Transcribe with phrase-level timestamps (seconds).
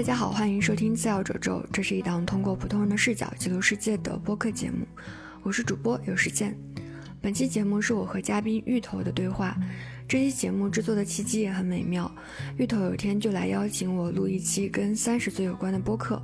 [0.00, 4.86] 大家好，欢迎收听次要褶皱，这是一档通过普通人的视角记录世界的播客节目，
[5.42, 6.56] 我是主播有时间。
[7.20, 9.54] 本期节目是我和嘉宾芋头的对话。
[10.08, 12.10] 这期节目制作的契机也很美妙，
[12.56, 16.22] 芋头有天就来邀请我录一期跟三十岁有关的播客，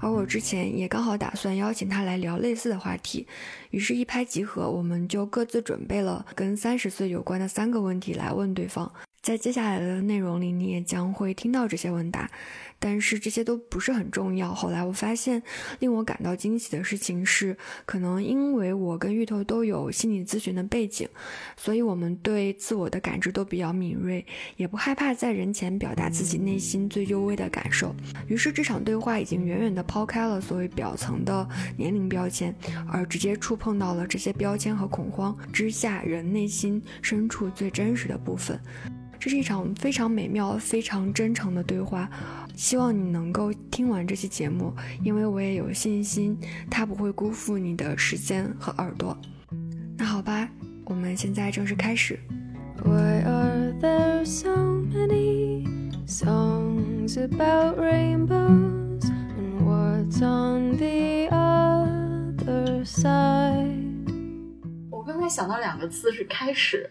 [0.00, 3.26] 而我之前也刚好打算邀请他来聊类似的话题，
[3.72, 8.90] 于是，一拍即合，我们就各自准备了跟三十岁有关的三个问题来问对方。
[9.28, 12.30] 在接下来的内容里，你也将会听到这些问答，
[12.78, 14.54] 但是这些都不是很重要。
[14.54, 15.42] 后来我发现，
[15.80, 17.54] 令我感到惊喜的事情是，
[17.84, 21.06] 可能因为我跟芋头都有心理咨询的背景，
[21.58, 24.24] 所以我们对自我的感知都比较敏锐，
[24.56, 27.94] 也不害怕在人前表达自己内心最幽微的感受。
[28.28, 32.56] 于是这场对话已经远远地抛开了所谓表层的年龄标签，
[32.90, 38.58] 而直接触碰到了这些标签和恐慌之下人内心深处最真实的部分。
[39.20, 42.08] 这是一场非常美妙、非常真诚的对话，
[42.54, 46.38] 希望你能够听完这期节目，因为我也有信心，
[46.70, 49.16] 它不会辜负你的时间和耳朵。
[49.96, 50.48] 那好吧，
[50.84, 52.18] 我们现在正式开始。
[52.84, 55.66] Why are there so many
[56.06, 59.02] songs about rainbows
[59.36, 63.82] and what's on the other side？
[64.90, 66.88] 我刚才想到两个字是开始。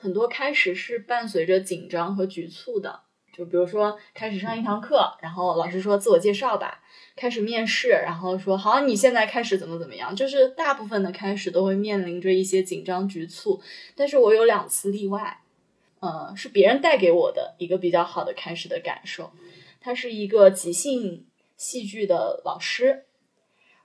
[0.00, 3.02] 很多开始是伴随着紧张和局促的，
[3.34, 6.80] 就比如说开始上一堂课，然后老师说自我介绍吧；
[7.14, 10.16] 开始面试，然后说好，你现在开始怎么怎么样。
[10.16, 13.60] 就是大部分的开始都会面临着一些紧张局促，
[13.94, 15.42] 但是我有两次例外，
[15.98, 19.30] 呃，是别人带给我的一个比较好的开始的感受。
[19.82, 21.26] 他是一个即兴
[21.58, 23.04] 戏剧的老师，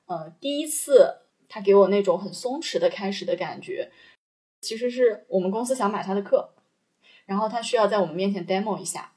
[0.05, 1.17] 呃，第一次
[1.50, 3.91] 他给我那种很松弛的开始的感觉。
[4.66, 6.49] 其实是我们公司想买他的课，
[7.27, 9.11] 然后他需要在我们面前 demo 一下，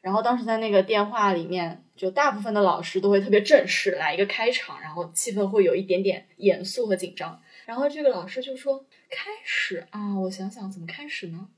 [0.00, 11.48] 然后当时在那个电话里面，就大部分的老师都会特别正式来一个开场，然后气氛会有一点点严肃和紧张，然后这个老师就说开始啊，我想想怎么开始呢？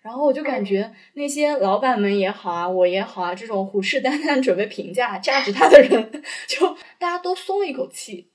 [0.00, 8.30] 然后我就感觉那些老板们也好啊，我也好啊，这种虎视眈眈准备评价、 价值他的人， 就大家都松了一口气。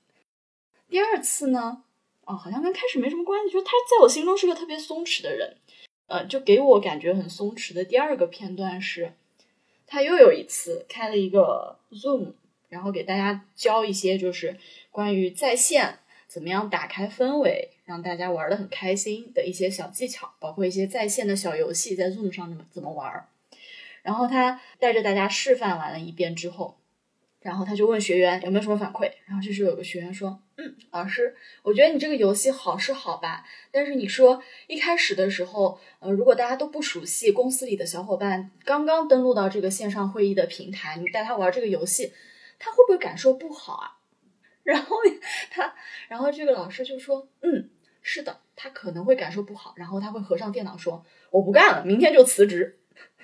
[0.88, 1.84] 第二次呢？
[2.28, 5.56] 哦，好像跟开始没什么关系，就是他在我心中是个特别松弛的人，
[6.08, 7.82] 呃，就给我感觉很松弛的。
[7.82, 9.14] 第二个片段是，
[9.86, 12.32] 他又有一次开了一个 Zoom，
[12.68, 14.58] 然后给大家教一些就是
[14.90, 23.26] 关于在线怎么样打开氛围，让大家玩的很开心的一些小技巧，包括一些在线的小游戏，在 Zoom 上怎么怎么玩。
[24.02, 26.76] 然后他带着大家示范完了一遍之后。
[27.40, 42.12] 然后他就问学员有没有什么反馈，然后这时候有个学员说：“嗯，老师，我觉得你这个游戏好是好吧，但是你说一开始的时候，呃，如果大家都不熟悉，公司里的小伙伴刚刚登录到这个线上会议的平台，你带他玩这个游戏，
[42.58, 43.94] 他会不会感受不好啊？”
[44.68, 44.96] 然后
[45.50, 45.74] 他，
[46.08, 47.70] 然后这个老师就说：“嗯，
[48.02, 52.78] 是的，他可能会感受不好，然后他会合上电脑说，我不干了，明天就辞职。”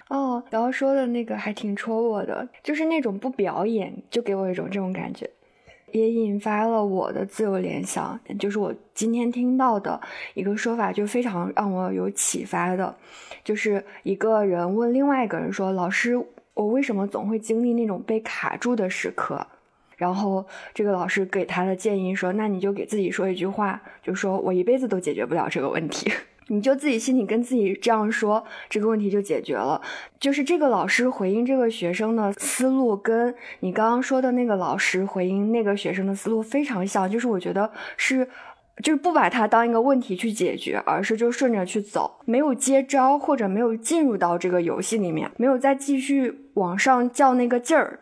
[0.08, 5.28] 哦，然后说的那个还挺戳我的，就是那种不表演，就给我一种这种感觉，
[5.94, 8.18] 也引发了我的自由联想。
[8.38, 10.00] 就是我今天听到的
[10.34, 12.94] 一个说法，就非常让我有启发的，
[13.42, 16.16] 就是一个人问另外一个人说：“老师，
[16.54, 19.46] 我为什么总会经历那种被卡住的时刻？”
[19.96, 20.44] 然后
[20.74, 26.10] 这个老师给他的建议说：“那你就给自己说一句话，就说我一辈子都解决不了这个问题。”
[26.48, 29.80] 你就自己心里跟自己这样说，这个问题就解决了。
[30.20, 37.10] 就是这个老师回应这个学生的思路，跟你刚刚说的那个老师回应那个学生的思路非常像。
[37.10, 38.28] 就是我觉得是，
[38.82, 48.00] 就是不把它当一个问题去解决，而是就顺着去走，没有接招或者没有进入到这个游戏里面，没有再继续往上较那个劲儿，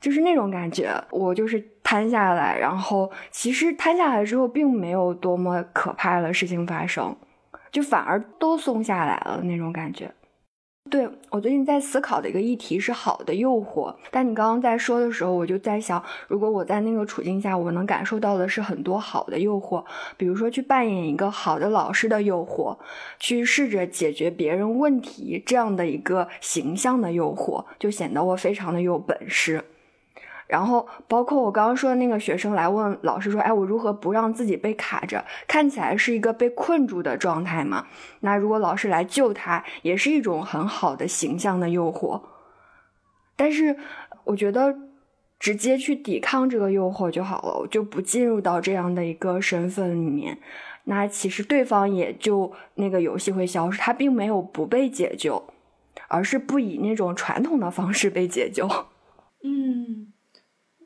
[0.00, 0.92] 就是那种感觉。
[1.10, 7.16] 我就是瘫下来，然后其实瘫下来之后，并没有多么可怕的事情发生。
[7.76, 10.10] 就反而都松下来了那种感觉。
[10.88, 19.84] 对我最近在思考的一个议题是好的诱惑，但你刚刚在说的时候，我就在想，如果我在那个处境下，我能感受到的是很多好的诱惑，
[20.16, 22.78] 比如说去扮演一个好的老师的诱惑，
[23.18, 29.62] 去试着解决别人问题这样的一个形象的诱惑，就显得我非常的有本事。
[30.46, 35.24] 然后，包括我刚刚说的那个学生来问老师说：“哎，我如何不让自己被卡着？
[35.48, 37.86] 看起来是一个被困住的状态嘛？
[38.20, 42.20] 那如果老师来救他，也是一种很好的形象的诱惑。
[43.36, 43.76] 但是，
[44.24, 44.74] 我觉得
[45.40, 50.38] 直接去抵抗这个诱惑就好了，我就不进入到这样的一个身份里面。
[50.84, 55.42] 那其实对方也就那个游戏会消失，他并没有不被解救，
[56.06, 58.68] 而是不以那种传统的方式被解救。”
[59.44, 60.12] 嗯，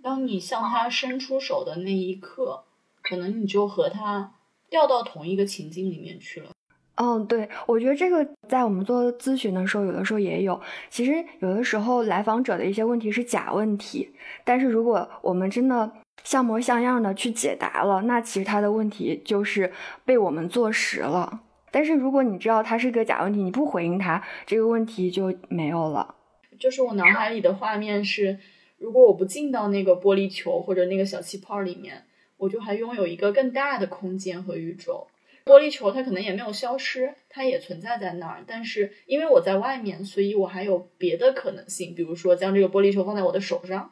[0.03, 2.65] 当你向他伸出手的那一刻，
[3.03, 4.33] 可能你就和他
[4.69, 6.51] 掉到同一个情境里面去了。
[6.97, 10.61] 嗯，对，我觉得这个在我们做咨询的时候，有的时候也有。
[10.91, 14.11] 其实有的时候来访者的一些问题是假问题，
[14.45, 15.91] 但是如果我们真的
[16.25, 19.73] 像模像样的去解答了，那其实他的问题就是
[20.05, 21.41] 被我们坐实了。
[21.71, 26.17] 但是如果你知道他是个假问题，你不回应他，这个问题就没有了。
[26.59, 28.39] 就是我脑海里的画面是，
[28.81, 32.03] 如果我不进到那个玻璃球或者那个小气泡里面，
[32.39, 35.07] 我就还拥有一个更大的空间和宇宙。
[35.45, 38.43] 玻璃球它可能也没有消失，它也存在在那儿。
[38.47, 43.91] 但是因为我在外面，所以我还有别的可能性，比如说将这个玻璃球放在我的手上。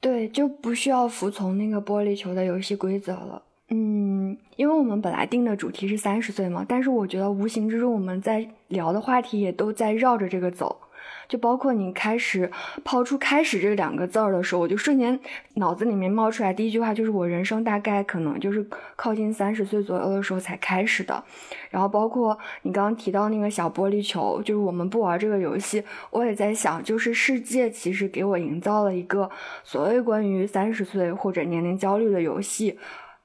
[0.00, 3.42] 对，就不需要服从那个玻璃球的游戏规则了。
[3.68, 10.80] 嗯，因为我们本来定的主题是三十岁嘛，但是我觉得无形之中我们在聊的话题也都在绕着这个走。
[11.30, 12.50] 就包括你开始
[12.82, 15.18] 抛出“开始”这两个字儿的时候，我就瞬间
[15.54, 18.66] 脑子里面冒出来第一句话就是我人生大概可能就是
[18.96, 21.22] 靠近三十岁左右的时候才开始的。
[21.70, 29.30] 然后包括你刚刚提到那个小玻璃球，就是我们不玩这个游戏，我也在想，就是世界其实给我营造了一个
[29.62, 32.76] 所谓关于三十岁或者年龄焦虑的游戏，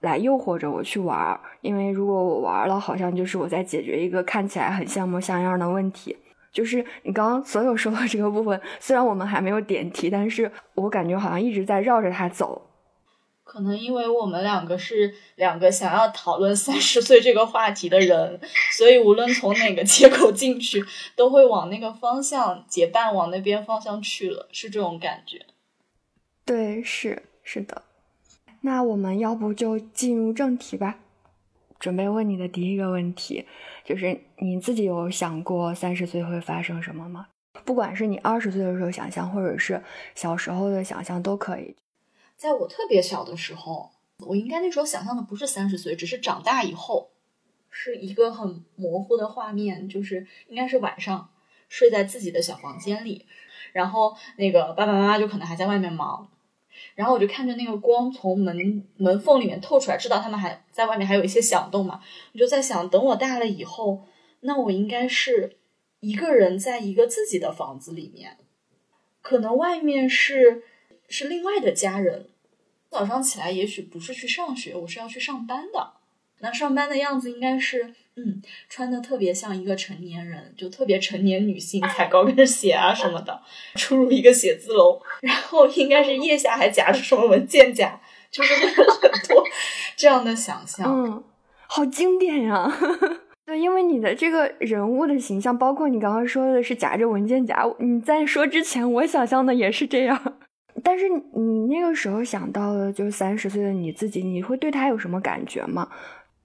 [0.02, 1.40] 来诱惑着我去玩。
[1.62, 6.16] 因为如果我玩了，好像就是我在解决一个看起来很像模像样的问题。
[6.56, 12.70] 就是你刚刚所有说到这个部分，虽然我们还没有点题，但是我感觉好像一直在绕着它走。
[13.44, 18.40] 可能因为我们两个是两个想要讨论三十岁这个话题的人，
[18.78, 20.82] 所以无论从哪个切口进去，
[21.18, 25.46] 都会往那个方向结伴往那边方向去了，是这种感觉。
[26.46, 27.84] 对，是是的。
[28.62, 31.00] 那我们要不就进入正题吧？
[31.86, 33.46] 准备问你的第一个问题。
[33.84, 37.28] 就是你自己有想过三十岁会发生什么吗？
[37.64, 39.80] 不管是你二十岁的时候想象，或者是
[40.16, 41.76] 小时候的想象都可以。
[42.36, 43.92] 在我特别小的时候，
[44.26, 47.12] 我应该那时候想象的不是三十岁，只是长大以后，
[47.70, 51.30] 是一个很模糊的画面，就是应该是晚上
[51.70, 53.28] 睡在自己的小房间里，
[53.74, 56.32] 然后那个爸爸妈妈就可能还在外面忙。
[56.96, 62.02] 然后我就看着那个光从门门缝里面透出来，知道他们还在外面，还有一些响动嘛。
[62.34, 64.08] 我就在想，等我大了以后，
[64.40, 65.58] 那我应该是
[66.00, 68.38] 一个人在一个自己的房子里面，
[69.22, 70.64] 可能外面是
[71.08, 72.30] 是另外的家人。
[72.90, 75.94] 早上起来，也许不是去上学，我是要去上班的。
[76.40, 77.94] 那上班的样子应该是。
[78.18, 83.42] 嗯，穿的特别像一个成年人，就特别成年女性，踩高跟鞋啊什么的，
[83.76, 88.00] 出入一个写字楼，然后应该是腋下还夹着什么文件夹，
[88.32, 89.44] 就是很多
[89.98, 90.90] 这样的想象。
[90.90, 91.24] 嗯，
[91.68, 92.72] 好经典呀！
[93.46, 100.38] 对，因为你的这个人物的形象，包括你刚刚说的是夹着文件夹，你在说之前，我想象的也是这样。
[100.84, 105.90] 但是你那个时候想到的，就是三十岁的你自己，你会对他有什么感觉吗？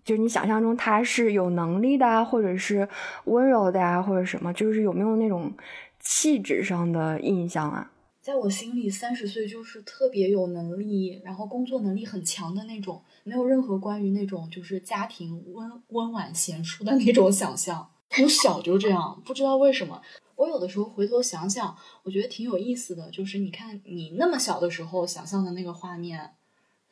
[0.05, 2.89] 就是你想象中他是有能力的啊，或者是
[3.25, 5.53] 温柔的啊，或者什么，就是有没有那种
[5.99, 7.91] 气质上的印象啊？
[8.23, 17.89] 在我心里，三十岁就是特别有能力，然后工作能力很强的那种，没有任何关于那种就是家庭温温婉贤淑的那种想象。
[18.11, 20.03] 从小就这样，不知道为什么。
[20.37, 26.33] 我有的时候回头想想，我觉得挺有意思的，就是你看你那么小的时候想象的那个画面。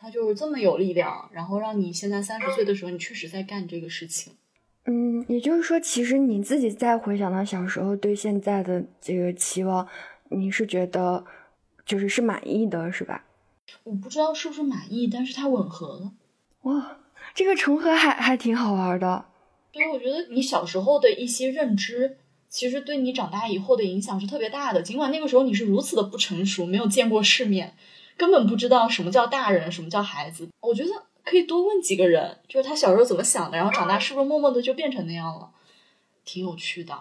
[0.01, 4.35] 他就是这么有力量，然后让你现在三十岁的时候，你确实在干这个事情。
[4.85, 9.87] 嗯，也就是说，其实你自己再回想到小时候对现在的这个期望，
[10.31, 11.25] 你是觉得
[11.85, 13.25] 就是是满意的，是吧？
[13.85, 16.13] 我不知道是不是满意，但是它吻合了。
[16.63, 16.99] 哇，
[17.35, 19.27] 这个重合还还挺好玩的。
[19.73, 22.17] 因为我觉得你小时候的一些认知，
[22.49, 24.81] 其实对你长大以后的影响是特别大的。
[24.81, 27.75] 尽管那个时候你是如此的不成熟，没有见过世面。
[28.19, 30.47] 根本不知道什么叫大人，什么叫孩子。
[30.61, 30.91] 我觉得
[31.25, 35.51] 可以多问几个人，就是他小时候怎么想的，然后长大是不是默默的就变成那样了，
[36.25, 36.95] 挺有趣的。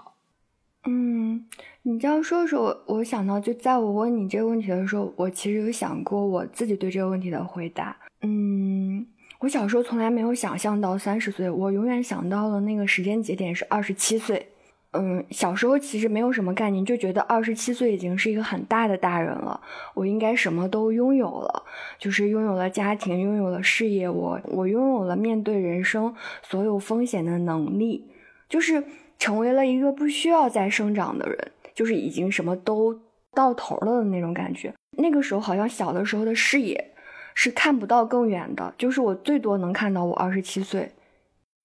[0.85, 1.45] 嗯，
[1.81, 7.97] 你这样说的时候，我想到，就在我问你这个问题的时候，我其实有想过我自己对这个问题的回答。
[8.21, 9.05] 嗯，
[9.39, 14.49] 我小时候从来没有想象到三十岁，我永远想到了那个时间节点是二十七岁。
[14.97, 19.61] 嗯，小时候其实没有什么概念，就觉得二十七岁已经是一个很大的大人了，
[19.93, 21.63] 我应该什么都拥有了，
[21.97, 28.07] 就是拥有了家庭，拥有了事业，我我拥有了面对人生所有风险的能力，
[28.49, 28.83] 就是
[29.19, 32.99] 成为了一个不需要再生长的人，就是已经什么都
[33.33, 34.73] 到头了的那种感觉。
[34.97, 36.91] 那个时候好像小的时候的视野
[37.35, 40.91] 是看不到更远的，就是我最多能看到我二十七岁。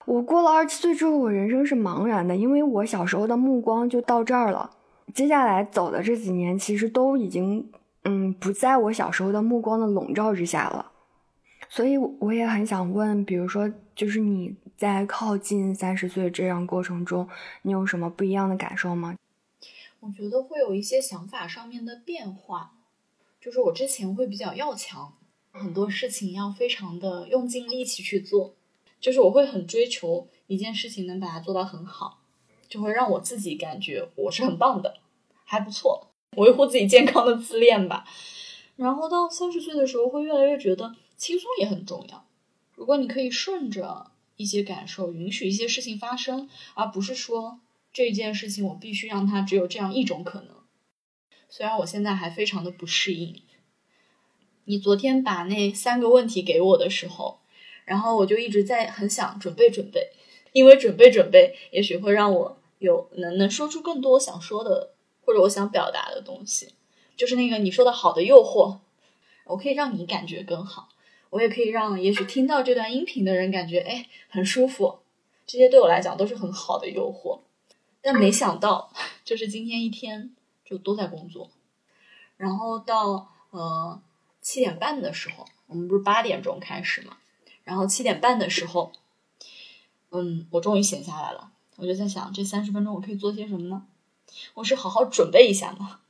[0.04, 4.71] 我过了二十七岁之后，我人生是茫然的，因为我小时候的目光就到这儿了。
[5.14, 7.71] 接下来走的这几年，其实都已经
[8.04, 10.90] 嗯，不在我小时候的目光的笼罩之下了。
[11.68, 17.28] 所以我也很想问，比如说，就是你在靠近三十岁这样过程中，
[17.62, 19.16] 你有什么不一样的感受吗？
[20.00, 22.73] 我觉得会有一些想法上面的变化，
[23.40, 25.12] 就是我之前会比较要强，
[25.52, 28.54] 很多事情要非常的用尽力气去做，
[29.02, 32.23] 就是我会很追求一件事情能把它做到很好，
[32.71, 34.94] 就会让我自己感觉我是很棒的，
[35.44, 36.06] 还不错，
[36.38, 38.06] 维护自己健康的自恋吧。
[38.76, 40.94] 然后到三十岁的时候，会越来越觉得。
[41.14, 42.26] 轻松也很重要。
[42.75, 47.61] 如果你可以顺着一些感受，允许一些事情发生，而不是说
[47.92, 50.56] 这件事情我必须让它只有这样一种可能。
[51.49, 53.40] 虽然我现在还非常的不适应。
[54.64, 57.38] 你昨天把那三个问题给我的时候，
[57.85, 60.11] 然后我就一直在很想准备准备，
[60.53, 66.75] 因为准备准备，也许会让我有能能说出更多想说的或者我想表达的东西。
[67.17, 68.79] 就是那个你说的好的诱惑，
[69.45, 70.89] 我可以让你感觉更好。
[71.31, 74.99] 我也可以让也许听到这段音频的人感觉哎很舒服，
[75.47, 77.41] 这些对我来讲都是很好的诱惑。
[78.03, 78.93] 但没想到，
[79.25, 80.35] 就是今天一天
[80.65, 81.51] 就都在工作，
[82.37, 84.03] 然后到呃
[84.41, 87.17] 七点半的时候，我们不是八点钟开始嘛，
[87.64, 88.92] 然后七点半的时候，
[90.11, 91.50] 嗯，我终于闲下来了。
[91.76, 93.87] 我就在想，这三十分钟我可以做些什么呢？
[94.54, 96.00] 我是好好准备一下呢，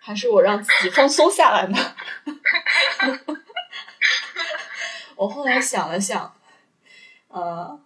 [0.00, 1.78] 还是我让自己放松下来呢？
[5.16, 6.34] 我后来想了想，
[7.28, 7.80] 呃，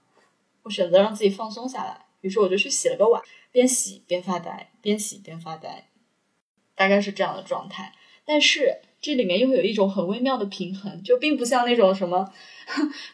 [0.62, 5.88] 我选择让自己放松下来，于是我就去洗了个碗，边洗边发呆，边洗边发呆，
[6.74, 7.94] 大概是这样的状态。
[8.24, 12.28] 但是这里面又会有一种很微妙的平衡，就并不像那种什么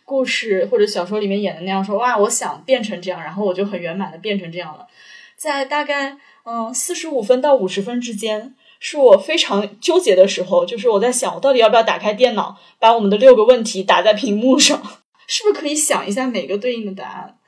[0.04, 4.86] 故事或者小说里面演的那样，说哇，我想变成这样，然后我就很圆满的变成这样了。
[5.36, 8.54] 在大概嗯四十五分到五十分之间。
[8.84, 14.76] 是我非常纠结的时候，就是我在想，我到底要不要打开电脑，把我们的六个问题打在屏幕上，
[15.28, 17.38] 是不是可以想一下每个对应的答案？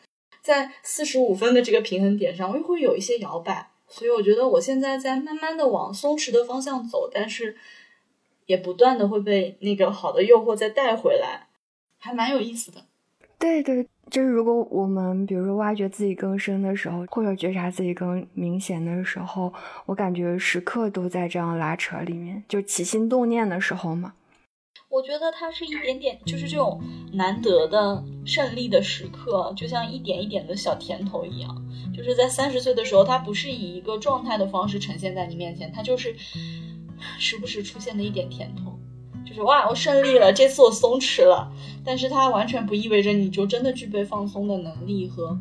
[0.40, 7.56] 在四十五分的这个平衡点上，我又会有一些摇摆，所以我觉得我现在在慢慢的往松弛的方向走，但是
[8.46, 11.48] 也不断的会被那个好的诱惑再带回来，
[11.98, 12.82] 还蛮有意思的。
[13.38, 13.88] 对对。
[14.10, 19.50] 就是如果我们比如说挖掘自己更深的时候，或者觉察自己更明显的时候，
[19.86, 24.12] 我感觉时刻都在这样拉扯里面，就起心动念的时候嘛。
[24.90, 26.78] 我觉得它是一点点，就是这种
[27.14, 31.64] 难得的胜利的时刻，就像一点一点的小甜头一样。
[31.96, 36.14] 就是在三十岁的时候，它不是以一个状态的方式呈现在你面前，它就是
[37.18, 38.78] 时不时出现的一点甜头。
[39.26, 41.50] 就是哇，我胜利了，这次我松弛了，
[41.82, 45.38] 但是它完全不意味着你就真的具备放松的能力和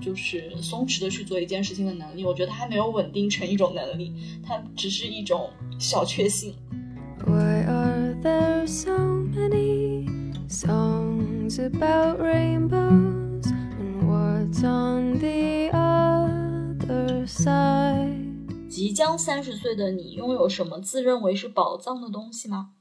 [0.00, 2.24] 就是松弛的去做一件事情的能力。
[2.24, 6.54] 我觉得它还没有稳定成一种能力，它只是一种小确幸。
[7.26, 10.06] Why are there so many
[10.48, 18.25] songs about rainbows and what's on the other side？
[18.76, 22.72] 即将三十岁的你，拥有什么自认为是宝藏的东西吗？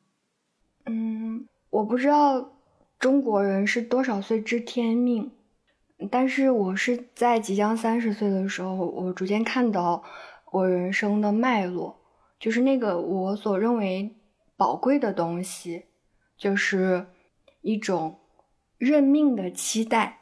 [0.86, 2.52] 嗯，我不知道
[3.00, 5.32] 中国人是多少岁知天命，
[6.12, 10.04] 但是我是在即将三十岁的时候，我逐渐看到
[10.52, 11.96] 我人生的脉络，
[12.42, 14.18] 就是那个我所认为
[14.58, 15.86] 宝贵的东西，
[16.38, 17.08] 就是
[17.62, 18.20] 一种
[18.78, 20.20] 认命的期待。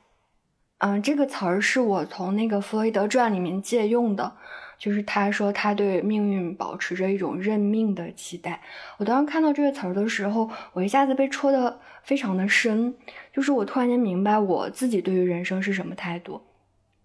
[0.78, 4.38] 嗯，这个词儿是我从那个弗洛伊德传里面借用的。
[4.78, 8.62] 就是他说他对命运保持着一种认命的期待。
[8.98, 12.96] 我当时看到这个词儿的时候，我一下子被戳的非常的深。
[13.32, 16.42] 就是我突然间明白我自己对于人生是什么态度。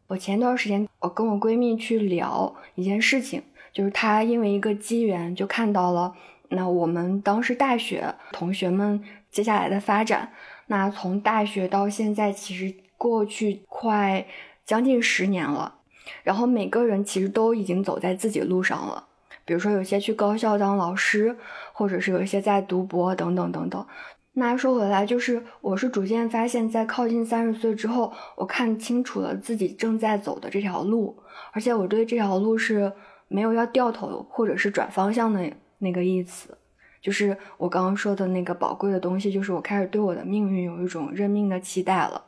[0.08, 6.14] 我前段时间我跟我闺蜜去聊一件事情，就是她因为一个机缘就看到了
[6.48, 10.32] 那我们当时大学同学们接下来的发展。
[10.66, 14.26] 那从大学到现在，其实过去快
[14.66, 15.76] 将近十年了。
[16.22, 19.06] 然后每个人其实都已经走在自己路上了，
[19.44, 21.36] 比如说有些去高校当老师，
[21.72, 23.86] 或者是有一些在读博等等等等。
[24.34, 31.16] 那说回来，就是我是逐渐发现，在靠近三十岁之后，我看清楚了自己正在走的这条路，
[31.52, 32.92] 而且我对这条路是
[33.26, 36.56] 没有要掉头或者是转方向的那个意思。
[37.00, 42.24] 就是我刚刚说的那个宝贵的东西，就是我开始对我的命运有一种认命的期待了。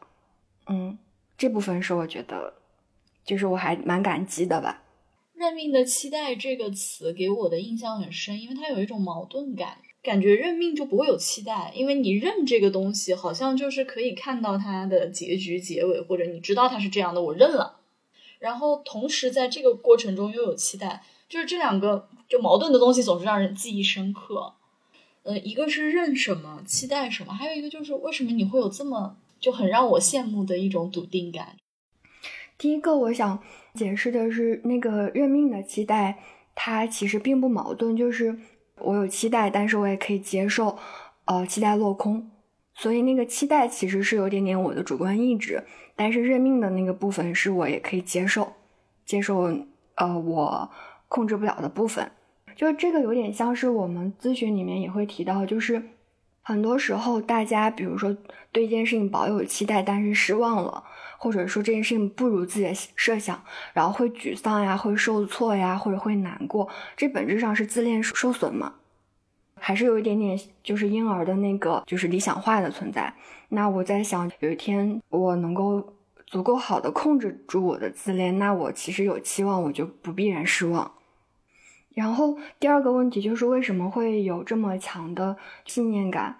[0.69, 0.99] 嗯，
[1.39, 2.55] 这部分是我觉得。
[3.25, 4.83] 就是我还蛮感激的吧。
[5.35, 17.79] 认命的期待这个词给我的印象很深，因为它有一种矛盾感，感觉认命就不会有期待，因为你认这个东西，好像就是可以看到它的结局、结尾，或者你知道它是这样的，我认了。
[18.39, 24.55] 然后同时在这个过程中又有期待，就是这两个就矛盾的东西总是让人记忆深刻。
[25.23, 31.57] 呃，一个是认什么，期待什么，还有一个就是为什么你会有这么就很让我羡慕的一种笃定感。
[32.61, 33.41] 第一个我想
[33.73, 36.19] 解释的是，那个认命的期待，
[36.55, 38.37] 它其实并不矛盾，就是
[38.81, 40.77] 我有期待，但是我也可以接受，
[41.25, 42.31] 呃，期待落空。
[42.75, 45.65] 所以那个期待其实是有点点我的主观意志，
[45.97, 48.53] 但是认命的那个部分是我也可以接受，
[49.07, 49.51] 接受
[49.95, 50.71] 呃我
[51.09, 52.11] 控制不了的部分。
[52.55, 55.83] 就这个有点像是我们咨询里面也会提到，就是
[56.51, 58.17] 很多时候大家比如说
[58.51, 60.83] 对一件事情保有期待，但是失望了，
[61.17, 63.41] 或者说这件事情不如自己的设想，
[63.73, 68.75] 然后会沮丧呀，会受挫呀，或者会难过，这本质上是自恋受损嘛。
[69.63, 73.15] 还是有一点点，就是婴儿的那个，就是理想化的存在。
[73.51, 75.95] 那我在想，有一天我能够
[76.27, 80.91] 足够好的控制住我的自恋，那我其实有期望，我就不必然失望。
[81.95, 86.37] 然后第二个问题就是为什么会有这么强的信念感？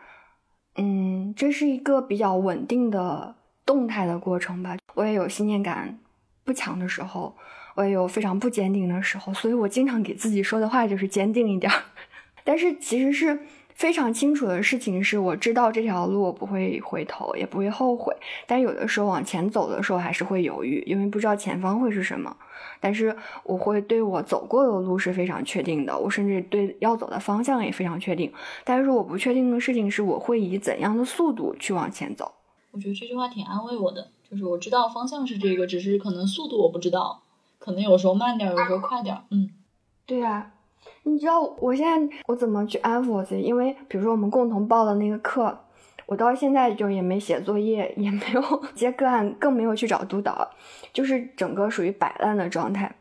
[0.77, 3.35] 嗯，这是一个比较稳定的
[3.67, 4.77] 动态的过程吧。
[4.95, 5.99] 我也有信念感
[6.45, 7.37] 不强的时候，
[7.75, 11.83] 我也有非常不坚定的时候，所以我经常给自己说的话就是坚定一点儿。
[12.45, 13.41] 但是其实是
[13.81, 18.15] 非常清楚的事情，是我知道这条路我不会回头，也不会后悔。
[18.47, 22.37] 但有的时候往前走的时候还是会犹豫，因为不知道前方会是什么。
[22.79, 28.31] 但是我会对我走过的路是非常确定的，我甚至对要走的方向也非常确定。
[28.65, 32.35] 但是我不确定的事情是，我会以怎样的速度去往前走。
[32.73, 37.23] 我觉得这句话挺安慰我的，就是我知道方向是这个，只是可能速度我不知道，
[37.59, 39.17] 可能有时候慢点，有时候快点。
[39.31, 39.49] 嗯，
[40.05, 40.53] 对啊。
[41.03, 43.43] 你知道我现在我怎么去安抚我自己？
[43.43, 45.59] 因为比如说我们共同报的那个课，
[46.07, 48.43] 我到现在就也没写作业，也没有
[48.75, 50.51] 接个案，更没有去找督导，
[50.93, 52.95] 就是整个属于摆烂的状态。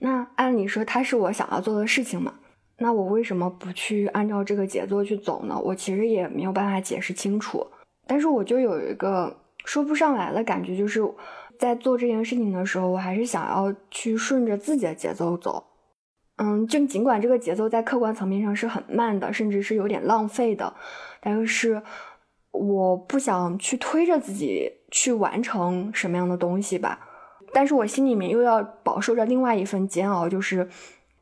[0.00, 2.34] 那按理说它是我想要做的事情嘛？
[2.78, 5.58] 那我为什么不去按照这个节奏去走呢？
[5.58, 7.66] 我其实也没有办法解释清楚，
[8.06, 9.34] 但是我就有一个
[9.64, 11.00] 说不上来的感觉，就是
[11.58, 15.64] 在做这件事情的时候，我还是想要去顺着自己的节奏走。
[16.36, 20.74] 嗯，就尽管这个节奏在客观层面上是很慢的，甚至是有点浪费的，
[21.20, 21.80] 但是
[22.50, 27.08] 我不想去推着自己去完成什么样的东西吧。
[27.52, 30.68] 但是我心里面又要饱受着另外一份煎熬，就是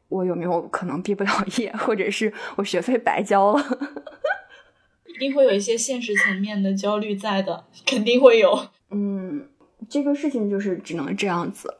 [0.09, 3.63] 我有没有可能毕不了业，或者是我学费白交了。
[5.05, 8.69] 一定会有一些现实层面的焦虑在的，肯定会有。
[8.91, 9.47] 嗯，
[9.91, 11.75] 这个事情就是只能这样子。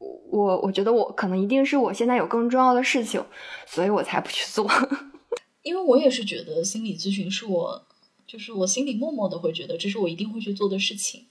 [0.00, 3.22] 我我觉得我可能一定是我现在有更重要的事情，
[3.66, 4.66] 所以我才不去做。
[5.62, 7.84] 因为我也是觉得心理咨询是我，
[8.26, 11.26] 就是我心里默默的会觉得这是我一定会去做的事情。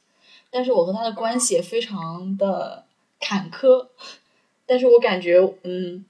[0.51, 2.85] 但是我和他的关系也非常的
[3.19, 3.87] 坎坷。
[4.65, 6.05] 但是我感觉，嗯，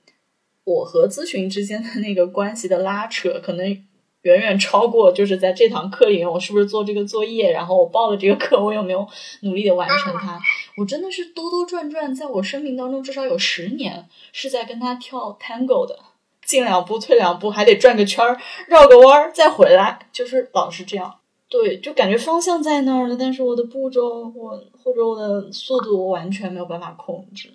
[0.66, 3.86] 我和咨询之间的那个关系的拉扯，可能。
[4.24, 7.52] 远远超过，就是在这堂课里面，我是不是做这个作业？
[7.52, 9.08] 然后我报了这个课，我有没有
[9.42, 10.40] 努力的完成它？
[10.78, 15.98] 我真的是兜兜转转，在我生命当中至少有十年是在跟他跳 tango 的，
[16.44, 21.16] 进两步退两步，还得转个圈儿，绕个弯儿再回来，就是老是这样。
[21.48, 27.50] 对，就感觉方向在那儿了，但是我的步骤，我或者我的速度，我完全没有办法控制。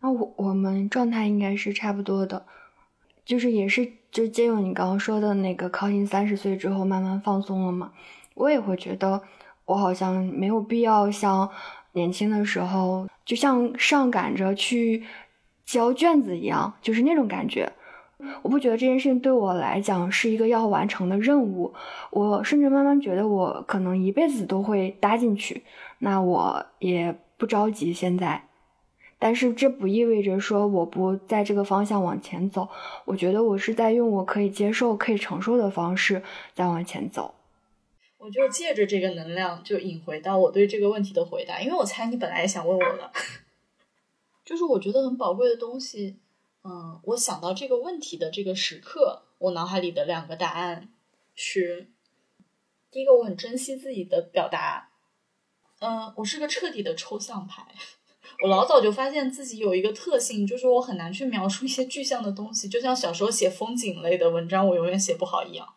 [0.00, 2.44] 那我我们状态应该是差不多的，
[3.28, 3.92] 就是也是。
[4.10, 7.92] 就借用你刚刚说的那个，靠近三十岁之后慢慢放松了嘛，
[8.34, 9.20] 我也会觉得
[9.66, 11.46] 我好像没有必要像
[11.92, 15.04] 年轻的时候，就像上赶着去
[15.66, 17.70] 交卷子一样，就是那种感觉。
[18.40, 21.74] 我不觉得这件事情对我来讲是一个要完成的任务，
[22.10, 25.62] 我甚至慢慢觉得我可能一辈子都会搭进去，
[25.98, 28.47] 那我也不着急现在。
[29.18, 32.68] 但是这不意味着说我不在这个方向往前走，
[33.04, 36.22] 我觉得我是在用我可以接受、可以承受的方式
[36.54, 37.34] 在往前走。
[38.18, 43.10] 我就借着这个能量，就引回到我对这个问题的回答，因为我猜你本来也想问我的，
[44.44, 46.18] 就是我觉得很宝贵的东西。
[46.64, 50.88] 嗯，我想到这个问题的这个时刻，我脑海里的两个答案
[51.34, 51.88] 是：
[52.90, 54.90] 第一个，我很珍惜自己的表达。
[55.78, 57.66] 嗯，我是个彻底的抽象派。
[58.42, 65.74] 我老早就发现自己有一个特性，就是我很难去描述一些具象的东西，就像小时候写风景类的文章，我永远写不好一样。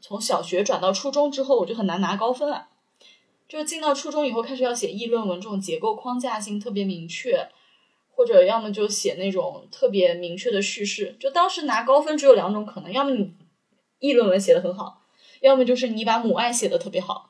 [0.00, 2.68] 从小学转到初中之后，我就很难拿高分了。
[3.48, 7.48] 就是进到初中以后，开始要写议论文，这种结构框架性特别明确，
[8.12, 11.16] 或者要么就写那种特别明确的叙事。
[11.18, 13.34] 就当时拿高分只有两种可能，要么你
[13.98, 15.02] 议论文写的很好，
[15.40, 17.28] 要么就是你把母爱写的特别好。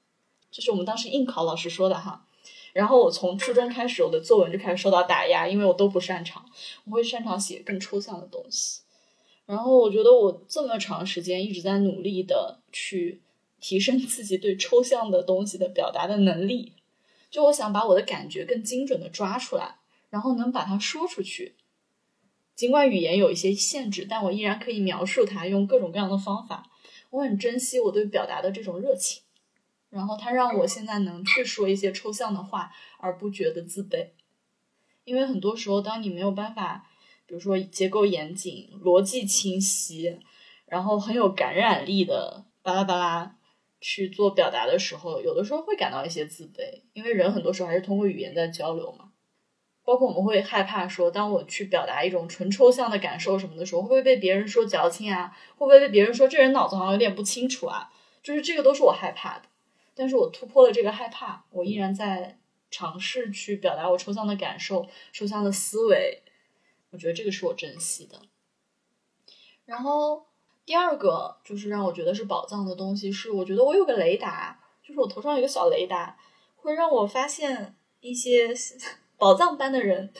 [0.52, 2.26] 这是我们当时应考老师说的哈。
[2.72, 6.44] 然后我从初中开始，我的作文就开始受到打压，因为我都不擅长，
[6.84, 8.80] 我会擅长写更抽象的东西。
[9.44, 13.20] 然后我觉得我这么长时间一直在努力的去
[13.60, 16.72] 提升自己对抽象的东西的表达的能力，
[17.30, 19.76] 就我想把我的感觉更精准的抓出来，
[20.10, 21.56] 然后能把它说出去。
[22.54, 26.70] 尽管语言有一些限制，但我依然可以描述它，用各种各样的方法。
[27.10, 29.22] 我很珍惜我对表达的这种热情，
[29.92, 34.08] 然后它让我现在能去说一些抽象的话，而不觉得自卑。
[35.04, 36.88] 因为很多时候，当你没有办法。
[37.24, 40.18] 比如说结构严谨、逻辑清晰，
[40.66, 43.36] 然后很有感染力的巴拉巴拉
[43.80, 49.12] 去做表达的时候，有的时候会感到一些自卑，因为人很多时候还是通过语言在交流嘛。
[49.82, 55.34] 包括我们会害怕说，当我去表达一种纯抽象的感受什么的时候，会不会被别人说矫情啊？
[55.56, 57.90] 会不会被别人说这人脑子好像有点不清楚啊？
[58.22, 59.44] 就是这个都是我害怕的。
[59.94, 62.38] 但是我突破了这个害怕，我依然在
[62.70, 66.22] 尝试去表达我抽象的感受、抽象的思维。
[66.90, 68.20] 我觉得这个是我珍惜的。
[69.64, 70.26] 然后
[70.64, 76.16] 第二个就是让我觉得是宝藏的东西，是我觉得我有个雷达，就是我头上有个小雷达，
[76.56, 78.54] 会让我发现一些
[79.16, 80.12] 宝藏般的人。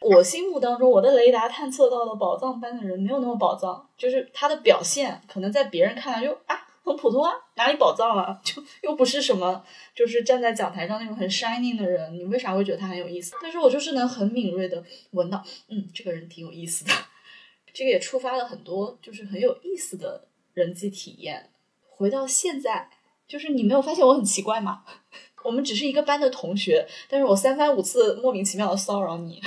[0.00, 6.59] 我心目当中，我的雷达探测到的宝藏般的人没有那么宝藏，就是他的表现可能在别人看来就啊。
[6.82, 8.40] 很普通啊，哪里宝藏了？
[8.44, 9.64] 就又不是什么，
[9.94, 13.34] 就是站在讲台上那种很 shining 的人，你为啥会觉得他很有意思？
[13.42, 16.92] 但是我就是能很敏锐的闻到，嗯，这个人挺有意思的。
[17.72, 21.50] 这个也触发了很多就是很有意思的人际体验。
[21.88, 22.90] 回到现在，
[23.28, 24.82] 就是你没有发现我很奇怪吗？
[25.44, 29.40] 我们只是一个班的同学，但是我三番五次莫名其妙的骚扰你，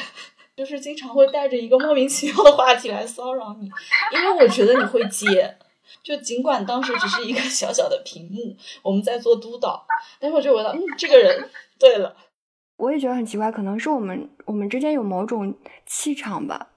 [0.56, 3.70] 就是经常会带着一个莫名其妙的话题来骚扰你，
[4.14, 5.58] 因为我觉得你会接。
[6.02, 9.86] 就尽管当时只是一个小小的屏幕，我们在做督导，
[10.20, 12.16] 但是我就闻到，嗯，这个人对了。
[12.78, 16.68] 我也觉得很奇怪，可能是我们我们之间有某种气场吧。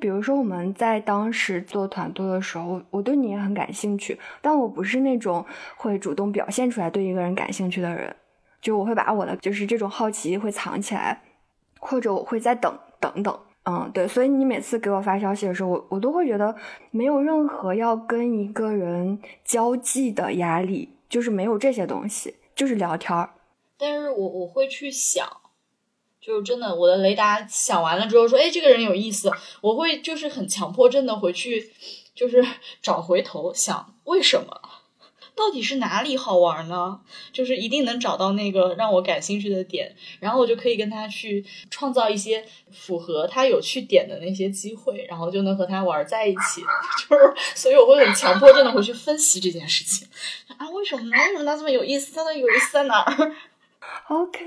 [0.00, 8.14] 比如说我们在当时做团队的时候，我对你也很感兴趣，但我不是那种会主动表现出来对一个人感兴趣的人，
[8.60, 11.22] 就我会把我的就是这种好奇会藏起来，
[11.78, 13.40] 或者我会再等等等。
[13.68, 16.54] 嗯，对，所以你每次给我发消息的时候，我我都会觉得
[16.92, 23.30] 没有任何要跟一个人交际的压力，就是没有这些东西，就是聊天儿。
[23.76, 25.28] 但是我我会去想，
[26.20, 31.72] 就是真的，我的雷达想完了之后说，哎，这个人有意思，我会就是很强迫症的回去，
[32.14, 32.44] 就是
[32.80, 34.60] 找回头想为什么。
[35.36, 36.98] 到底是哪里好玩呢？
[37.30, 46.62] 就是一定能找到那个让我感兴趣的点，然后我就可以跟他去创造一些符合他有趣点的那些机会，然后就能和他玩在一起。
[47.08, 50.08] 就是，所以我会很强迫症的回去分析这件事情
[50.56, 51.10] 啊，为什么呢？
[51.10, 52.14] 为什么他这么有意思？
[52.16, 53.36] 他的有意思在哪儿
[54.08, 54.40] ？OK，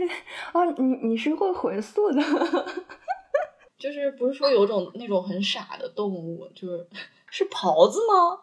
[0.53, 2.21] 啊，你你是会回溯的，
[3.77, 6.87] 就是不是说有种那种很傻的动物，就是
[7.29, 8.41] 是狍子吗？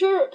[0.00, 0.30] 就是，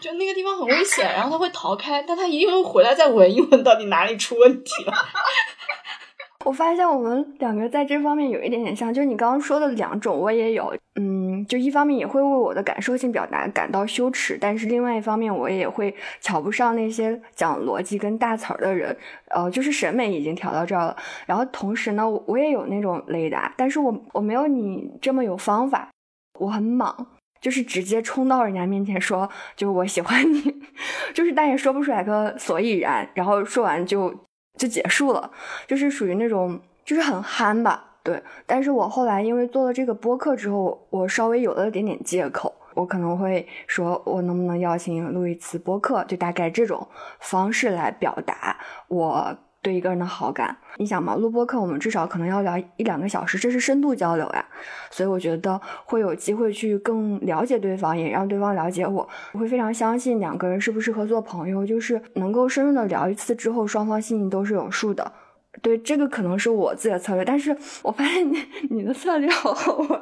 [0.00, 4.92] 就那个地方很危险，然后他会 逃开，但他一定会回来再闻一闻，到底哪里出问题了。
[6.46, 10.74] 我发现我们两个在这方面有一点点像，就是你刚刚说的两种，我也有。
[10.94, 18.96] 嗯，就一方面也会为我的感受性表达感到羞耻，但是另外一方面我也会瞧不上那些讲逻辑跟大词儿的人。
[19.28, 20.96] 呃，就是审美已经调到这儿了。
[21.26, 25.90] 然后同时呢，我也有那种雷达，但是我我没有你这么有方法，
[26.38, 27.17] 我很莽。
[27.40, 30.42] 就是直接冲到人家面前说，就是我喜欢你，
[31.14, 34.14] 就是但也说不出来个所以然，然后说完就
[34.56, 35.30] 就结束了，
[35.66, 38.22] 就是属于那种就是很憨吧，对。
[38.46, 46.86] 但是我后来因为做了这个播客之后，我稍微有了点点借口，我可能会说我能不能邀请录一次播客，就大概这种
[47.20, 48.56] 方式来表达
[48.88, 49.36] 我。
[49.60, 51.16] 对一个人的好感，你想嘛？
[51.16, 54.44] 录播课我们至少可能要聊一两个小时，这是深度交流呀。
[54.90, 59.08] 所以我觉得会有机会去更了解对方，也让对方了解我。
[59.32, 65.12] 我会非常相信两个人适不适合做朋友，就是能够深入的聊一次之后，双方心里都是有数的。
[65.60, 68.38] 对，这个可能是我自己的策略，但是 我发现你
[68.70, 70.00] 你的策略好好玩。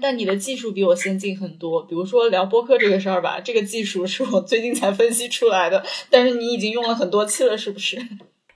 [0.00, 1.82] 但你的技术比我先进很多。
[1.84, 7.96] 比如说聊播客这个事儿吧，这个技术是我最近才分析出来的，但是你已经用了很多期了，是不是？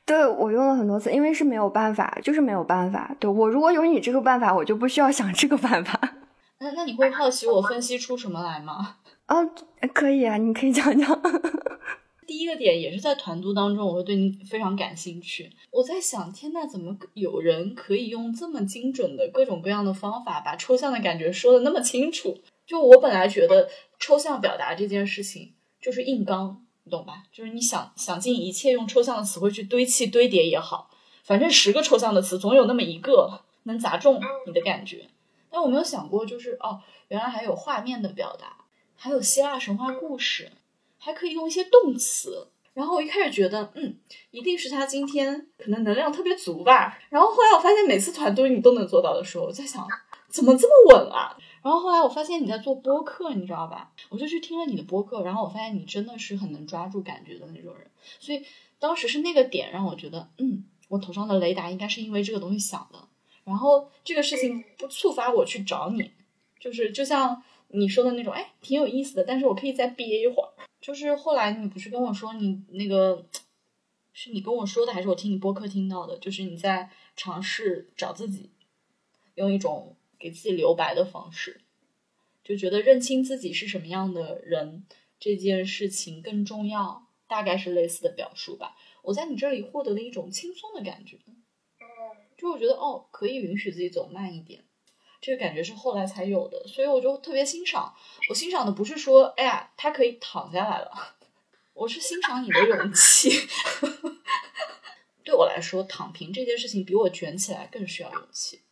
[0.04, 3.14] 对我用了很多次，因为是没有办法，就是没有办法。
[3.20, 5.98] 对我如果有你这个办法，我就不需要想这个办法。
[6.58, 8.96] 那那你会好奇我分析出什么来吗？
[9.28, 9.50] 哦，
[9.94, 11.22] 可以啊，你可以讲讲。
[12.26, 15.50] 第一个点也是在团读当中，我会对你非常感兴趣。
[15.70, 22.38] 我在想，天呐，怎么有人可以用这么精准的各种各样的方法，把抽象的感觉说的那么清楚？
[22.64, 26.64] 就我本来觉得抽象表达这件事情就是硬刚。
[26.84, 27.22] 你懂吧？
[27.32, 30.90] 就是你想想尽一切用抽象的词汇去堆砌堆叠也好，
[31.22, 35.08] 反正十个抽象的词总有那么一个能砸中你的感觉。
[35.50, 38.56] 但我没有想过，就是哦，原来还有画面的表达，
[38.96, 40.50] 还有希腊神话故事，
[40.98, 42.48] 还可以用一些动词。
[42.74, 43.98] 然后我一开始觉得，嗯，
[44.30, 46.98] 一定是他今天可能能量特别足吧。
[47.10, 49.86] 然后后来我发现，每次团队你都能做到的时候，我在想，
[50.30, 51.36] 怎么这么稳啊？
[51.62, 53.92] 然后后来我发现你在做播客，你知道吧？
[54.08, 57.88] 我就去听了你的播客，然后我发现你真的是很能抓住感觉的那种人。
[58.18, 58.44] 所以
[58.78, 62.98] 当时是那个点让我觉得，嗯，我头上的雷达应该是因为这个东西响的。
[63.44, 66.10] 然后这个事情不触发我去找你，
[66.60, 70.48] 就是就像你说的那种，哎，挺有意思的，但是我可以再憋一会儿。
[70.80, 73.24] 就是后来你不是跟我说你那个，
[74.12, 76.18] 是你跟我说的，还是我听你播客听到的？
[76.18, 78.50] 就是你在尝试找自己，
[79.36, 81.60] 用一种给自己留白的方式，
[82.44, 84.86] 就觉得认清自己是什么样的人
[85.18, 88.76] 这件事情更重要，大概是类似的表述吧。
[89.02, 91.18] 我在你这里获得了一种轻松的感觉。
[92.38, 94.64] 就我觉得哦，可以允许自己走慢一点，
[95.20, 97.94] 这个感觉是后来才有的，所以我就特别欣赏。
[98.28, 101.16] 我欣赏的不是说，哎呀，他可以躺下来了，
[101.74, 103.30] 我是欣赏你的勇气。
[105.22, 108.62] 对我来说，躺平这件事情比我卷起来更需要勇气。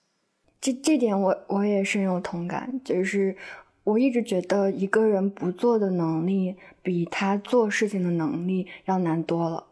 [0.60, 3.36] 这这点我我也深有同感，就是
[3.84, 9.66] 我一直觉得一个人不做的能力，比他做事情的能力要难多了。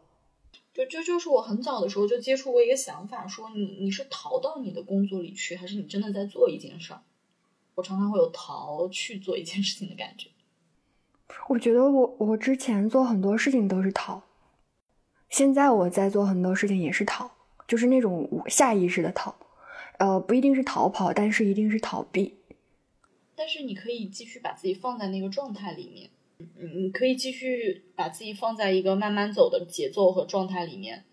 [0.73, 7.01] 就就就是我很早的时候就接触过一个想法，说你你是逃到你的工作里去，还是你真的在做一件事儿？
[7.75, 10.29] 我常常会有逃去做一件事情的感觉。
[11.49, 14.23] 我觉得我我之前做很多事情都是逃，
[15.29, 17.29] 现在我在做很多事情也是逃，
[17.67, 19.35] 就是那种下意识的逃，
[19.99, 22.35] 呃，不一定是逃跑，但是一定是逃避。
[23.35, 26.09] 但是你可以继续把自己放在那个状态里面。
[26.73, 31.03] 你可以继续把自己放在一个慢慢走的节奏和状态里面，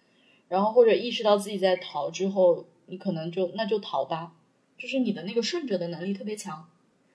[0.49, 4.35] 然后或者意识到自己在逃之后，你可能就那就逃吧，
[4.79, 6.68] 就是你的那个顺着的能力特别强。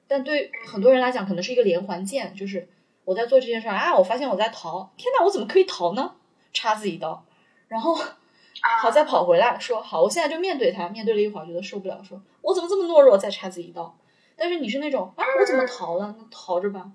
[0.08, 2.68] 但对很多人来讲，可能是一个连环键，就是
[3.06, 6.16] 我在做这件事啊，我发现我在逃，天哪，我怎么可以逃呢？
[6.52, 7.26] 插自己一刀，
[7.70, 7.98] 然后
[8.82, 13.97] 好再跑回来，说好，我现在就面对他，面对了一会儿，觉得受不了，说我怎么这么懦弱，再插自己一刀。
[14.36, 16.15] 但是你是那种啊，我怎么逃了？
[16.17, 16.91] 那逃着吧。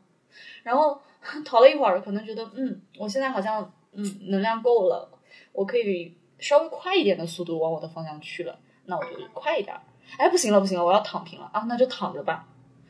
[0.63, 1.01] 然后
[1.45, 5.11] 逃了一会儿，可能觉得嗯，我现在好像嗯能量够了，
[5.53, 9.77] 我可以稍微快一点的速度往我的方向去了，那我就快一点。
[10.19, 12.47] 哎，不行了，不行了，我要躺平了啊，那就躺着吧。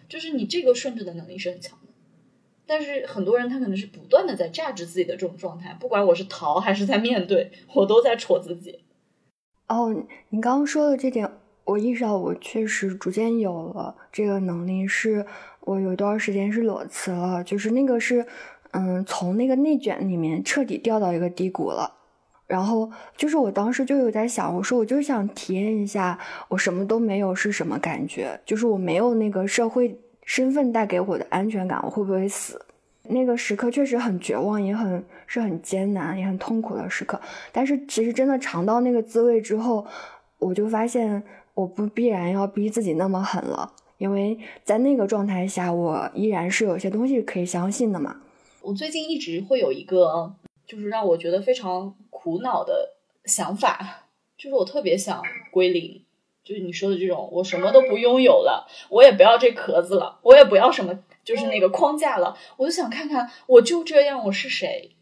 [0.09, 1.86] 就是你这个顺着的能力是很强的，
[2.67, 8.81] 但是很多人他可能是不断的在榨制自己的这种状态，不管我是逃还是在面对，我都在戳自己。
[9.69, 9.95] 哦，
[10.31, 11.31] 你刚刚说的这点，
[11.65, 15.27] 我意识到我确实逐渐有了这个能力是。
[15.67, 18.25] 我有一段时间是裸辞了，就是那个是，
[18.71, 21.93] 嗯，从那个内卷里面彻底掉到一个低谷了。
[22.47, 32.61] 然后就是我当时就有在想，我说我就想体验一下我什么都没有是什么感觉，就是我没有那个社会身份带给我的安全感，我会不会死？
[33.05, 37.19] 那个时刻确实很绝望，也很是很艰难，也很痛苦的时刻。
[37.53, 39.87] 但是其实真的尝到那个滋味之后，
[40.39, 41.23] 我就发现
[41.55, 43.73] 我不必然要逼自己那么狠了。
[43.99, 48.17] 因为在那个状态下，我依然是有些东西可以相信的嘛。
[48.61, 50.35] 我最近一直会有一个，
[50.67, 56.03] 就是让我觉得非常苦恼的想法，就是我特别想归零，
[56.47, 64.93] 就是你说的这种，我什么都不拥有了，我也不要这壳子了，我也不要什么，就是那个框架了，我就想看看，我就这样，我是谁？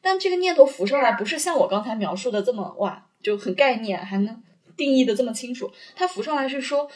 [0.00, 4.40] 但这个念头浮上来，不是像我刚才描述的这么哇，就很概念，还能
[4.76, 5.72] 定义的这么清楚。
[5.96, 6.88] 它浮上来是说。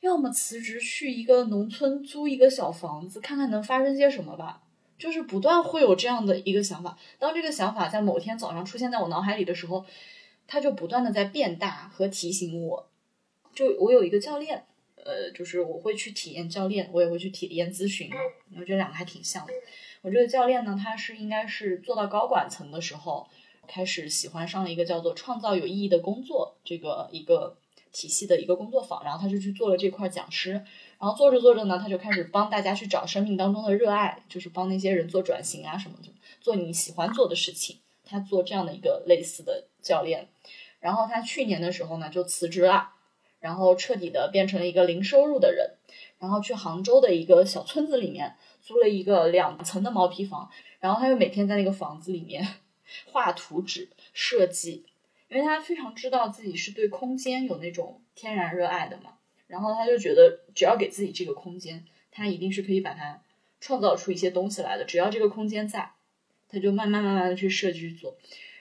[0.00, 4.60] 要么辞职去一个农村租一个小房子，看看能发生些什么吧。
[4.98, 6.98] 就是不断会有这样的一个想法。
[7.18, 9.86] 当这个想法在某天早上出现在我脑海里的时候，
[10.46, 12.90] 它就不断的在变大和提醒我。
[13.54, 14.64] 就我有一个教练，
[14.96, 18.10] 呃，就是我会去体验教练，我也会去体验咨询。
[18.56, 19.52] 我觉得两个还挺像的。
[20.02, 23.28] 我这个教练呢，他是应该是做到高管层的时候，
[23.66, 27.56] 开始喜欢上了一个叫做创造有意义的工作这个一个。
[27.96, 30.50] 体系的一个工作坊，然后他就去做了这块讲师，
[30.98, 37.78] 然后做着做着呢，他就开始帮大家去找生命当中的热爱，就是帮那些人做转型啊什么的，做你喜欢做的事情。
[38.04, 40.28] 他做这样的一个类似的教练，
[40.80, 42.93] 然后他去年的时候呢就辞职了，
[43.44, 45.74] 然后彻底的变成了一个零收入的人，
[46.18, 50.48] 然后去杭州的一个小村子里面租了一个两层的毛坯房，
[50.80, 52.42] 然后他就每天在那个房子里面
[53.04, 54.86] 画图纸设计。
[55.28, 63.20] 因为他非常知道自己是对空间有那种天然热爱的嘛，然后他就觉得只要给自己这个空间，他一定是可以把它
[63.60, 64.86] 创造出一些东西来的。
[64.86, 65.90] 只要这个空间在，
[66.48, 68.16] 他就慢慢慢慢的去设计去做。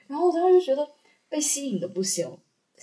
[0.07, 0.89] 然后我当时就觉得
[1.29, 2.37] 被吸引的不行，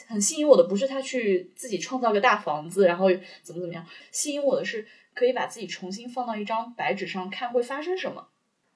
[0.06, 3.06] 很吸引我的不是他去自己创造个大房子，然后
[3.42, 8.28] 怎么怎么样，吸引我的是可以把自己重新放到一张白纸上看会发生什么。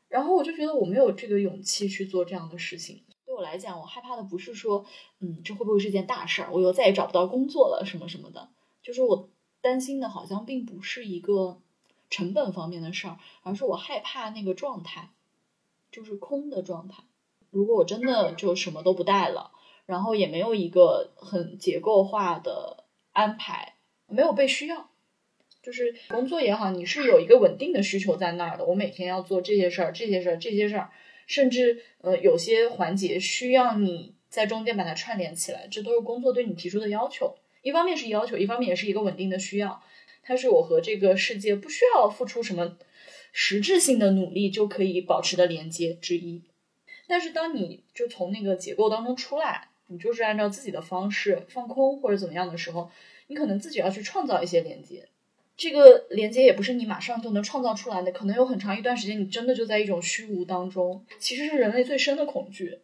[0.08, 3.02] 然后我就觉得我没有这个勇气去做这样的事情。
[3.26, 4.84] 对我来讲，我害怕的不是说，
[5.18, 8.50] 嗯，这会不会是件大事儿，我又再也找不到工作了什么什么的。
[8.82, 9.28] 就是我
[9.60, 11.60] 担心的，好像并不是一个
[12.10, 15.10] 成本方面的事儿，而是我害怕那个状态，
[15.90, 17.02] 就是空的状态。
[17.50, 19.50] 如果我真的就什么都不带了，
[19.86, 23.74] 然后也没有一个很结构化的安排，
[24.06, 24.90] 没有被需要。
[25.62, 28.64] 就是工作也好，你是有一个稳定的需求在那儿的。
[28.66, 30.90] 我每天要做这些事儿，这些事儿，这些事儿，
[31.26, 37.34] 甚至呃有些环节需要你在中间把它串联起来，这都是工作对你提出的要求。
[37.62, 39.82] 一方面是要求，一方面也是一个稳定的需要。
[40.22, 42.76] 它是我和这个世界不需要付出什么
[43.32, 46.42] 实质性的努力就可以保持的连接之一。
[47.06, 52.90] 但是当你就从那个结构当中出来，你就是按照自己的方式放空或者怎么样的时候，
[53.28, 55.06] 你可能自己要去创造一些连接。
[55.56, 61.06] 这个连接也不是你马上就能创造出来的，可能有很长一段时间，你真的就在一种虚无当中。
[61.20, 62.80] 其实是人类最深的恐惧。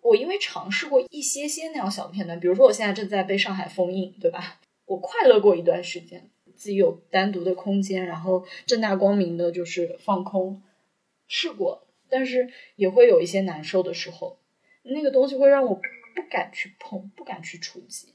[0.00, 4.58] 我因为尝试过一些些那样小的片段，比如说我现在正在被上海封印，对吧？
[4.86, 10.62] 我快乐过一段时间，自己有单独的空间，然后正大光明的就是放空，
[11.28, 14.38] 试过，但是也会有一些难受的时候，
[14.82, 15.80] 那个东西会让我
[16.14, 18.14] 不敢去碰，不敢去触及。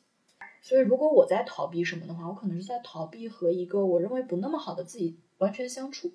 [0.62, 6.12] 所以，如果我在逃避什么的话，我可能是在逃避和一个我认为不那么好的自己完全相处。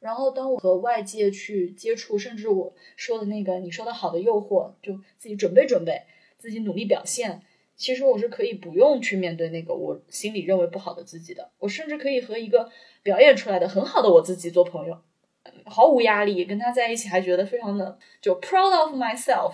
[0.00, 6.02] 然后，当我和外界去接触，甚至我说的那个你说的好的诱惑，就自己准备准备，
[6.36, 7.42] 自己努力表现。
[7.74, 11.50] 其实我是可以不用去面对那个我心里认为不好的自己的。
[11.58, 12.70] 我甚至可以和一个
[13.02, 14.98] 表演出来的很好的我自己做朋友，
[15.64, 19.52] 毫无压力，跟他在一起还觉得非常的就 proud of myself。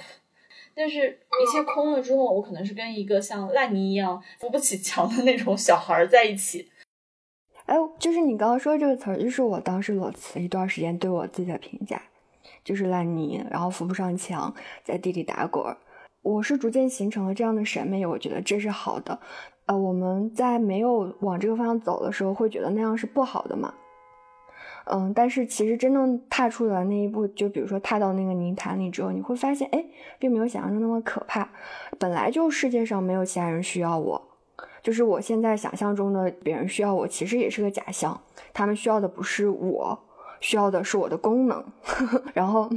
[0.74, 6.70] 但是，一切空了之后，我可能是跟一个像烂泥一样扶不起墙的那种小孩在一起。
[7.66, 12.00] 哎，就是你刚刚说这个词儿，就是我当时裸辞一段时间对我自己的评价，
[12.64, 15.64] 就是烂泥，然后扶不上墙，在地里打滚。
[16.22, 19.18] 我是逐渐形成了这样的审美，我觉得这是好的。
[19.66, 23.72] 呃，我们在没有往这个方向走的时候，会觉得那样是不好的嘛？
[24.84, 29.84] 嗯，但是其实真正踏出了那一步，就比如说踏到那个泥潭里之后，你会发现，哎，
[30.18, 31.48] 并没有想象中那么可怕。
[31.98, 34.20] 本来就世界上没有其他人需要我，
[34.82, 38.20] 就是我现在想象中的别人需要我，其实也是个假象。
[38.52, 39.98] 他们需要的不是我，
[40.40, 41.64] 需要的是我的功能，
[42.34, 42.68] 然后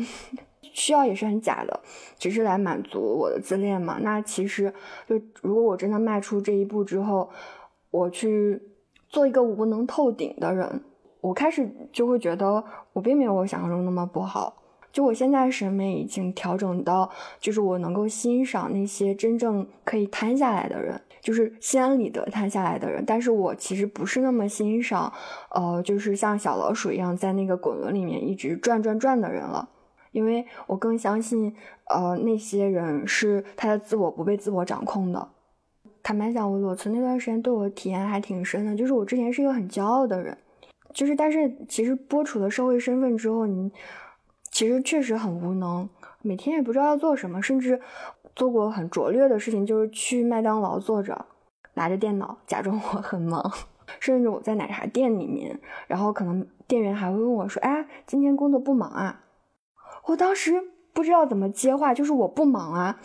[0.62, 1.80] 需要也是很假的，
[2.20, 3.98] 只是来满足我的自恋嘛。
[4.02, 4.72] 那其实
[5.08, 7.32] 就如果我真的迈出这一步之后，
[7.90, 8.62] 我去
[9.10, 10.84] 做一个无能透顶的人。
[11.26, 14.56] 我开始就会觉得我并没有我想象中那么不好，
[14.92, 17.10] 就我现在审美已经调整到，
[17.40, 23.04] 就是我能够欣赏那些真正可以摊下来的人，就是心安理得摊下来的人。
[23.08, 25.12] 但是我其实不是那么欣赏，
[25.50, 29.68] 呃，就是像小老鼠一样在那个滚轮里面一直转转转的人了，
[30.12, 31.56] 因为我更相信，
[31.90, 35.28] 呃，那些人是他的自我不被自我掌控的。
[36.04, 40.38] 坦白讲，我裸辞那段时间对我体验还挺深的，就是我之前是一个很骄傲的人。
[40.96, 43.70] 就是，但是其实播出了社会身份之后，你
[44.50, 45.90] 其实确实很无能，
[46.22, 47.82] 每天也不知道要做什么，甚至
[48.34, 51.26] 做过很拙劣的事情，就是去麦当劳坐着，
[51.74, 53.52] 拿着电脑假装我很忙，
[54.00, 59.24] 甚至我在奶茶店里面，然后可能店员还会问我说：“哎，今天工作不忙啊？”
[60.08, 60.54] 我当时
[60.94, 63.02] 不知道怎么接话，就是我不忙啊，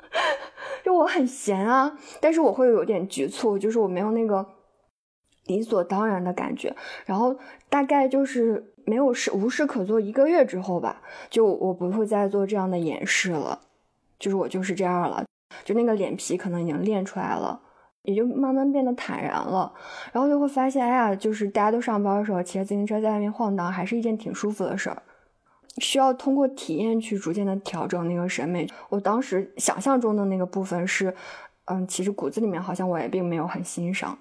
[0.82, 4.46] 就我很闲啊，但是我会有点局促，就是我没有那个。
[5.46, 6.74] 理所当然的感觉，
[7.04, 7.36] 然后
[7.68, 13.60] 大概就是没有事无事可做一个月之后吧，就我不会再做这样的演示了，
[14.18, 15.24] 就是我就是这样了，
[15.64, 17.60] 就那个脸皮可能已经练出来了，
[18.02, 19.72] 也就慢慢变得坦然了，
[20.12, 25.02] 然后就会发现，哎呀，就是大家都上班的时候骑着自行车在外面晃荡，还是一件挺舒服的事儿，
[25.78, 28.68] 需要通过体验去逐渐的调整那个审美。
[28.88, 31.14] 我当时想象中的那个部分是，
[31.64, 34.16] 嗯，其实骨子里面好像我也并没有很欣赏。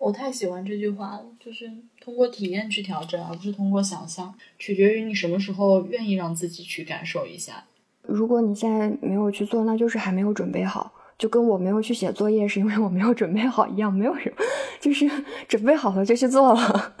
[0.00, 1.70] 我太喜欢这句话了，就是
[2.00, 4.34] 通过体验去调整，而不是通过想象。
[4.58, 7.66] 取决于你什么时候愿意让自己去感受一下。
[8.00, 14.36] 如果你现在没有去做，那就是还没有准备好，就跟我没有去写作业是因为我没有准备好一样，没有什么，
[14.80, 15.06] 就是
[15.46, 16.94] 准备好了就去做了。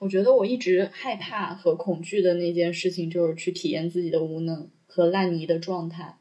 [0.00, 6.16] 我觉得我一直害怕和恐惧的那件事情，就是去体验自己的无能和烂泥的状态。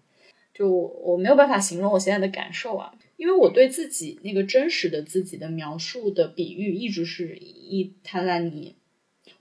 [0.54, 2.94] 就我没有办法形容我现在的感受啊。
[3.18, 8.76] 因为我对自己那个真实的自己的描述的比喻一直是一滩烂泥。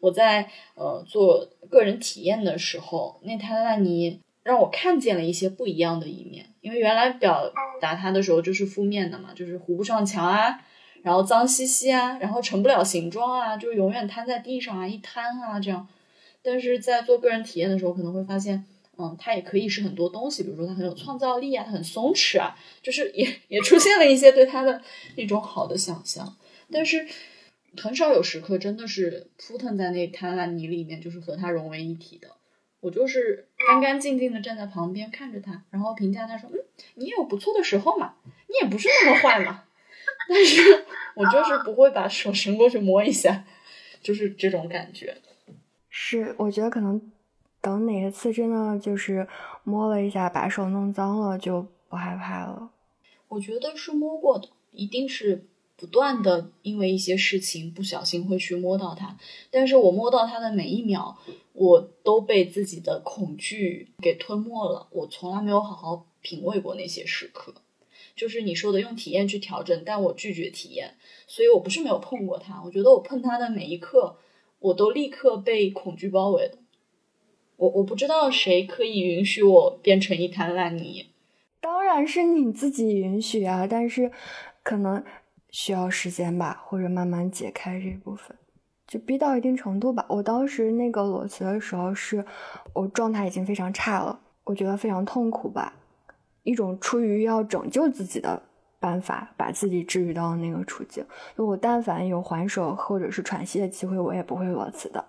[0.00, 6.54] 我在呃做个人体验的时候，那滩烂泥让我看见了一些不一样的一面。
[6.60, 10.60] 因为原来表达它的时候就是负面的嘛，就是糊不上墙啊，
[11.02, 15.86] 然后脏兮兮啊，然后成不了形状啊，就永远瘫在地上啊，一瘫啊这样。
[16.42, 18.64] 但是在做个人体验的时候，可能会发现，
[18.98, 24.82] 嗯，它也可以是很多东西，比如说它很有创造力啊，它很松弛啊，就是也也出现了一些对它的
[25.16, 26.36] 那种好的想象。
[26.72, 27.06] 但是
[27.76, 32.28] 很少有时刻真的是扑腾在那滩烂泥里面，就是和它融为一体的。
[32.80, 36.58] 我就是干干净净的站在旁边看着他，然后评价他说：“嗯，
[36.94, 39.64] 你也有不错的时候嘛，你也不是那么坏嘛。”
[40.28, 40.84] 但是
[41.14, 43.44] 我就是不会把手伸过去摸一下，
[44.02, 45.16] 就是这种感觉。
[45.88, 47.00] 是，我觉得可能
[47.60, 49.26] 等哪一次真的就是
[49.64, 52.70] 摸了一下，把手弄脏了，就不害怕了。
[53.28, 55.46] 我觉得是摸过的，一定是。
[55.78, 59.18] 不断的因为一些事情不小心会去摸到它，
[59.50, 61.18] 但是我摸到它的每一秒，
[61.52, 64.88] 我都被自己的恐惧给吞没了。
[64.90, 67.52] 我从来没有好好品味过那些时刻，
[68.16, 70.94] 就是你说的用体验去调整，但我拒绝体验，
[71.26, 72.62] 所以我不是没有碰过它。
[72.64, 74.16] 我觉得我碰它的每一刻，
[74.60, 76.56] 我都立刻被恐惧包围了。
[77.56, 81.06] 我我不知道谁可以允许我变成一滩烂泥，
[81.60, 84.10] 当然是你自己允许啊，但是
[84.62, 85.02] 可能。
[85.48, 88.36] 需要时间吧，或者慢慢解开这部分，
[88.86, 90.04] 就逼到一定程度吧。
[90.06, 92.22] 我当时那个裸辞的时候，是
[92.74, 95.72] 我状态已经非常差了，我觉得非常痛苦吧，
[96.42, 98.42] 一种出于要拯救自己的
[98.78, 101.02] 办法，把自己治愈到那个处境。
[101.36, 105.02] 我但凡有还手或者是喘息的机会，我也不会裸辞的。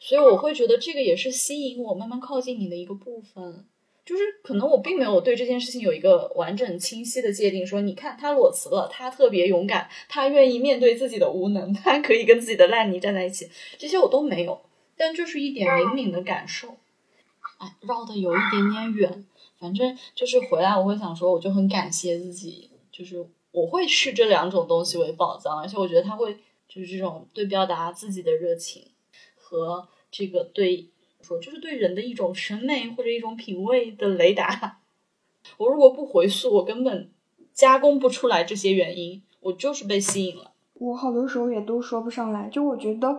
[0.00, 3.66] 所以我会觉得这个也是吸引我慢慢靠近你的一个部分。
[4.02, 13.48] 就是可能我并没有对这件事情有一个完整清晰的界定，说你看他裸辞了，他特别勇敢，他愿意面对自己的无能，他可以跟自己的烂泥站在一起，
[13.78, 14.62] 这些我都没有，
[14.96, 16.76] 但就是一点灵敏的感受。
[17.58, 19.26] 哎，绕的有一点点远，
[19.60, 26.36] 反正就是回来我会想说，我就很感谢自己，就是我会视这两种东西为宝藏，而且我觉得他会
[26.66, 28.82] 就是这种对表达自己的热情
[29.50, 30.90] 和这个对。
[31.22, 34.78] 说就是对人的一种审美或者一种品味的雷达。
[35.58, 37.10] 我如果不回溯，我根本
[37.52, 39.22] 加工不出来这些原因。
[39.40, 40.52] 我就是被吸引了。
[40.72, 42.48] 我好多时候也都说不上来。
[42.48, 43.18] 就我觉得，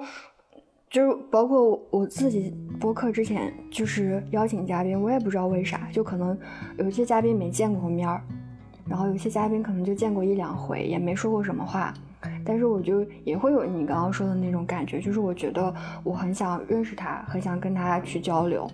[0.89, 6.35] 就是包括我自己播客之前，就是邀请嘉宾，我也不知道为啥，就可能
[6.79, 8.23] 有些嘉宾没见过面儿，
[8.89, 11.93] 然后有些嘉宾可能就见过一两回，也没说过什么话。
[12.45, 15.73] 但是我就也会有你刚刚说的那种感觉，就是我觉得
[16.03, 18.69] 我很想认识他，很想跟他去交流，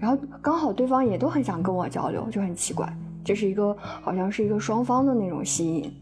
[0.00, 2.92] 然后刚好对方也都很想跟我交流，就很奇怪，
[3.24, 5.92] 这是一个好像是一个双方的那种吸引，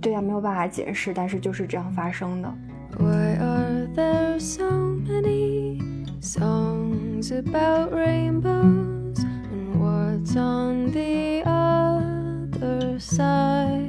[0.00, 2.54] 对呀，没有办法解释，但是就是这样发生的。
[2.98, 4.64] Why are there so
[5.06, 5.80] many
[6.20, 9.18] songs about rainbows
[9.52, 13.85] and what's on the other side?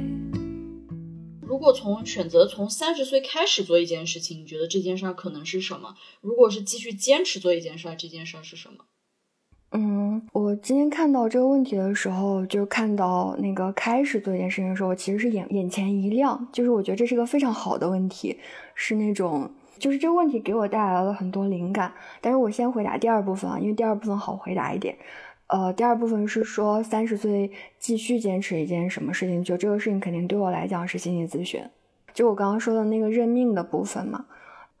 [1.58, 5.96] 如果从选择从三十岁开始做一件事情，你觉得这件事儿可能是什么？
[6.20, 8.84] 如果是继续坚持做一件事儿，这件事儿是什么？
[9.72, 18.38] 嗯，我今天看到这个问题的时候，就看到那个开始做一件事情的时候，我其实是眼眼前一亮，就是我觉得这是个非常好的问题，
[18.76, 19.50] 是那种
[19.80, 21.92] 就是这个问题给我带来了很多灵感。
[22.20, 24.96] 但是我先回答第二部分啊，因为第二部分好回答一点。
[25.48, 31.62] 呃，第二部分是说三十岁继续坚持一件什么事情，就这个事情肯定对我来讲是心理咨询，
[32.12, 34.24] 就我刚刚说的那个认命的部分嘛。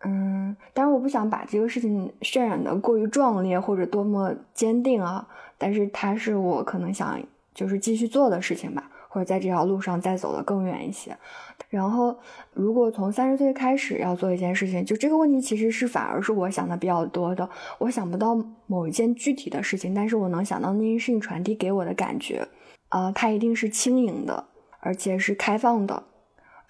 [0.04, 7.20] 嗯，但是我不想把这个事情渲染的过于壮烈或者多么坚定啊，但是它是我可能想
[7.52, 11.16] 就是继续做的事情吧，或者在这条路上再走得更远一些。
[11.68, 12.16] 然后，
[12.54, 17.46] 如果从三十岁开始要做一件事情，就这个问题其实是反而是我想的比较多的。
[17.78, 18.34] 我想不到
[18.66, 22.48] 某一件具体的事情，但是我能想到那件事情传递给我的感觉，
[22.88, 24.46] 啊，它一定是轻盈的，
[24.80, 26.04] 而且是开放的，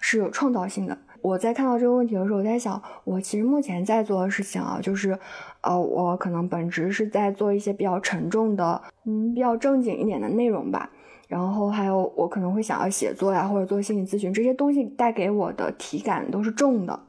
[0.01, 0.97] 是有创造性的。
[1.21, 5.17] 我在看到这个问题的时候，我在想，我其实目前在做的事情啊，就是，
[5.61, 10.89] 呃，我可能本质是在做一些比较沉重的，嗯，比较正经一点的内容吧。
[11.29, 16.99] 然后还有，我可能会想要写作呀，或者做心理咨询，这些东西带给我的体感都是重的。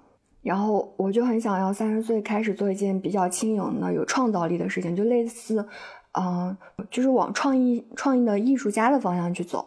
[0.42, 5.66] 然后我就很想要三十岁开始做一件比较轻盈的、有创造力的事情，就类似，
[6.12, 6.54] 嗯，
[6.90, 9.66] 就是往创意、创意的艺术家的方向去走。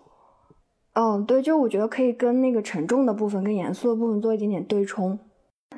[0.94, 5.18] 嗯，对，就我觉得可以跟那个沉重的部分、跟严肃的部分做一点点对冲。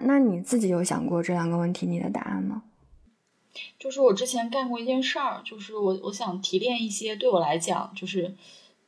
[0.01, 2.63] 那你自己有想过这两个问题，你的答案吗？
[3.79, 8.35] 就是我之前干过一件事儿，就是我我想提炼一些对我来讲，就是。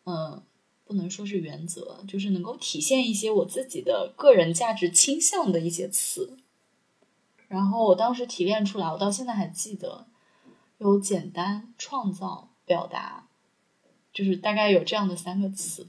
[0.10, 0.42] 嗯，
[0.86, 6.38] 不能说是原则，就是能够体现一些我自己的个人价值倾向的一些词。
[7.50, 10.08] 然后我当时提炼出来，我到现在还记得，
[10.78, 13.28] 有简单、创造、表达，
[14.14, 15.88] 就是大概有这样的三个词。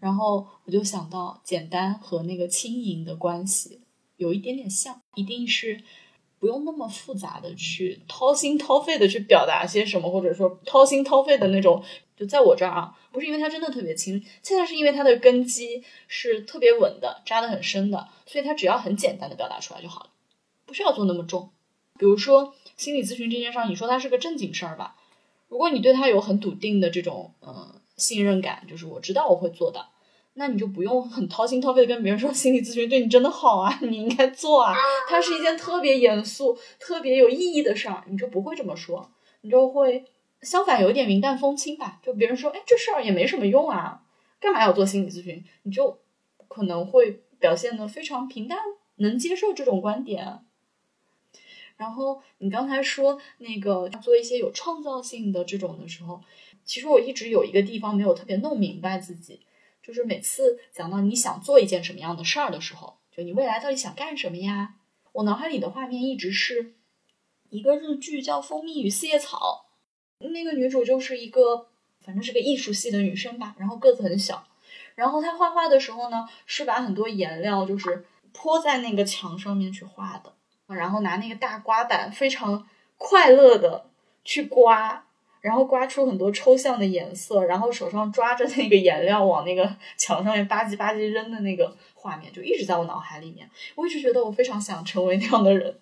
[0.00, 3.82] 然后我就想到，简单和那个轻盈的关系
[4.16, 5.82] 有一点点像，一定是
[6.38, 11.84] 不用那么复杂的去掏心掏肺的去表达些什么，或者说掏心掏肺的那种。
[12.18, 20.10] 就在我这儿啊，不是因为它真的特别轻，恰恰是因为它的根基是特别稳的，扎得很深的，所以它只要很简单的表达出来就好了，
[20.66, 21.50] 不需要做那么重。
[21.98, 24.96] 比如说心理咨询这件事儿，你说它是个正经事儿吧？
[25.48, 27.80] 如果你对它有很笃定的这种嗯。
[27.98, 29.86] 信任感就是我知道我会做的，
[30.34, 34.72] 那你就不用很掏心掏肺的跟别人说心理咨询对你真的好啊， 你应该做啊。
[35.08, 39.10] 它是一件特别严肃、特别有意义的事儿，你就不会这么说，
[39.40, 40.04] 你就会
[40.42, 42.00] 相反有点云淡风轻吧。
[42.02, 44.04] 就别人说，哎，这事儿也没什么用啊，
[44.40, 45.44] 干嘛要做心理咨询？
[45.62, 45.98] 你就
[46.48, 48.58] 可能会表现的非常平淡，
[48.96, 50.40] 能接受这种观点。
[51.76, 56.22] 然后你刚才说那个做一些有创造性的这种的时候。
[56.64, 59.40] 其实我一直有一个地方没有特别弄明白自己，
[59.82, 64.74] 就是每次讲到你想做一件什么样的事儿的时候，就你未来到底想干什么呀？
[65.12, 66.74] 我脑海里的画面一直是
[67.48, 69.67] 一个日剧叫《蜂蜜与四叶草》，
[70.20, 71.66] 那个女主就是一个
[72.00, 74.46] 反正是个艺术系的女生吧，然后个子很小，
[74.94, 80.32] 然后她画画的时候呢，是把很多颜料就是泼在那个墙上面去画的，
[80.74, 83.90] 然后拿那个大刮板非常快乐的
[84.24, 85.04] 去刮。
[85.40, 93.48] 然后刮出很多抽象的颜色，然后手上抓着那个颜料往那个墙上面吧唧吧唧扔的那个画面，就一直在我脑海里面。
[93.76, 95.78] 我一直觉得我非常想成为那样的人，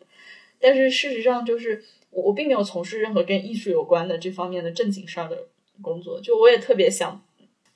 [0.61, 1.83] 但是事实上就是
[2.23, 5.49] 我并没有从事任何跟艺术有关的这方面的正经事儿的
[5.83, 6.21] 工作。
[6.21, 7.23] 就我也特别想，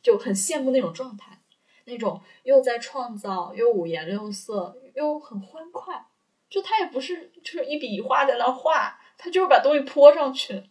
[0.02, 1.40] 就很羡慕那种状态，
[1.84, 6.06] 那种又在创造，又五颜六色，又很欢快。
[6.48, 10.64] 就他也不是就是一笔一画在那画，他就是把东西泼上去。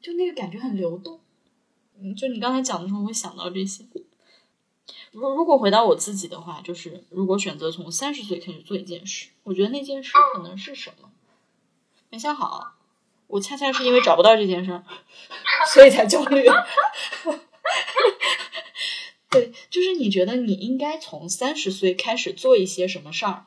[0.00, 1.18] 就那个感觉很流动，
[1.98, 3.84] 嗯，就你刚才讲的时候，我会想到这些。
[5.12, 11.10] 如如果回到我自己的话，就是如果选择从三十岁开始做一件事，我觉得那件事可能是什么？
[12.10, 12.73] 没想好，
[13.26, 14.84] 我恰恰是因为找不到这件事儿，
[15.72, 16.46] 所以才焦虑。
[19.30, 23.46] 对，就是你觉得你应该从三十岁开始做一些什么事儿？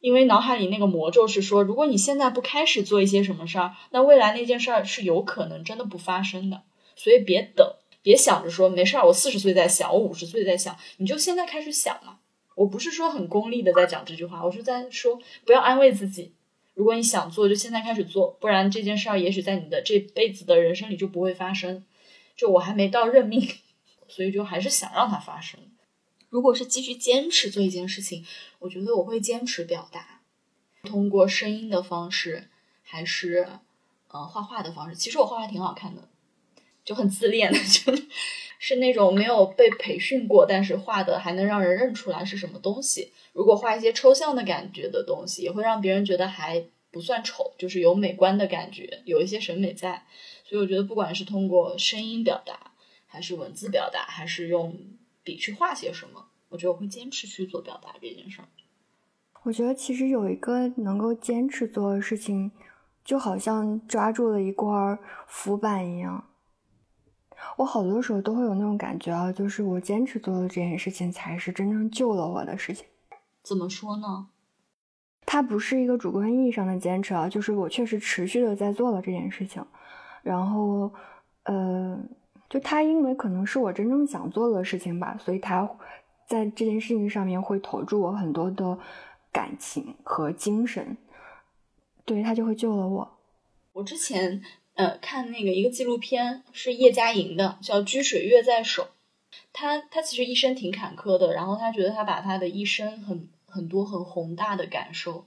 [0.00, 6.62] 因为脑海里那个魔咒是说，如果你现在不开始做一些什么事儿，那未来那件事儿是有可能真的不发生的。
[6.94, 12.18] 所以别等，别想着说没事儿，我四十岁再想，我五十岁再想，你就现在开始想嘛。
[12.54, 16.32] 我不是说很功利的在讲这句话，我是在说不要安慰自己。
[16.74, 21.84] 如果你想做，就现在开始做，不然这件事儿也许在你的这辈子的人生里就不会发生。
[22.36, 23.48] 就我还没到认命，
[24.08, 25.60] 所以就还是想让它发生。
[26.28, 28.26] 如果是继续坚持做一件事情，
[28.58, 30.22] 我觉得我会坚持表达，
[30.82, 32.48] 通过声音的方式，
[32.82, 33.48] 还是
[34.08, 34.96] 呃画画的方式。
[34.96, 36.08] 其实我画画挺好看的，
[36.84, 37.92] 就很自恋的， 就
[38.58, 43.12] 是那种没有被培训过，但是画的还能让人认出来是什么东西。
[43.32, 50.04] 如果画一些抽象的感觉的东西，也会让别人觉得还不算丑，就是有美观的感觉，有一些审美在。
[50.44, 52.72] 所以我觉得，不管是通过声音表达，
[53.06, 54.76] 还是文字表达，还是用。
[55.26, 56.26] 笔去画些什么？
[56.50, 58.48] 我觉得我会坚持去做表达这件事儿。
[59.42, 62.52] 我觉得其实有一个能够坚持做的事情，
[63.02, 64.68] 就好像抓住了一块
[65.26, 66.28] 浮板一样。
[67.56, 72.86] 我好多时候都会有那种感觉啊，就是我坚持做的这件事情，才是真正救了我的事情。
[73.42, 74.28] 怎么说呢？
[75.26, 79.64] 它不是一个主观意义上的坚持啊，就是我确实持续的在做了这件事情，
[80.22, 80.92] 然后，
[81.44, 81.98] 呃。
[82.46, 85.68] 就它，因为可能是我真正想做的事情吧，所以它
[86.28, 88.78] 在这件事情上面会投注我很多的
[89.32, 90.96] 感情和精神，
[92.04, 93.18] 对它就会救了我。
[93.72, 94.40] 我之前
[94.74, 98.82] 呃看那个一个纪录片是叶嘉莹的，叫《掬水月在手》。
[99.52, 105.26] 他他其实一生挺坎坷的，然后他觉得他把他的一生很很多很宏大的感受，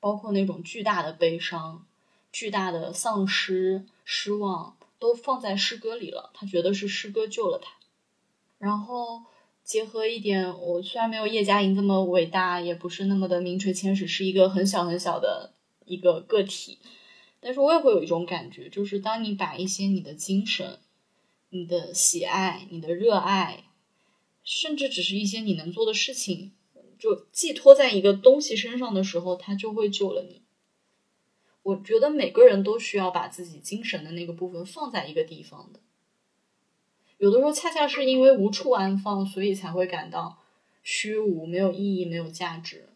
[0.00, 1.86] 包括那种巨大的悲伤、
[2.32, 4.76] 巨大的丧失、失望。
[5.00, 7.72] 都放在诗歌里了，他觉得是诗歌救了他。
[8.56, 9.24] 然后
[9.62, 15.52] 结合一点，我虽然没有叶嘉莹这么伟大，也不是那么的名垂千史，是一个很小很小的
[15.84, 16.78] 一个个体，
[17.44, 20.78] 但是我也会有一种感觉，就是当你把一些你的精神、
[21.50, 23.64] 你的喜爱、你的热爱，
[24.42, 26.52] 甚至只是一些你能做的事情，
[26.98, 30.40] 就寄托在一个东西身上的时候，它就会救了你。
[31.62, 35.80] 我觉得每个人都需要把自己精神的那个部分放在一个地方的，
[37.18, 40.38] 有的时候恰恰是因为无处安放，所以才会感到
[40.82, 42.88] 虚无、没有意义、没有价值。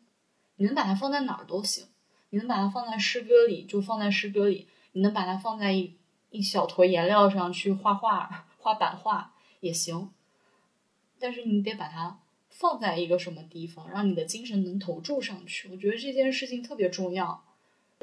[0.56, 1.86] 你能把它放在哪儿都行，
[2.30, 5.94] 你能把它放在诗歌里就放在诗歌里，你能把它放在一
[6.30, 10.10] 一小坨颜料上去画画、画版画也行，
[11.18, 12.20] 但是你得把它
[12.50, 15.68] 放在一个什么地方，让你的精神能投注上去。
[15.70, 17.44] 我觉得这件事情特别重要。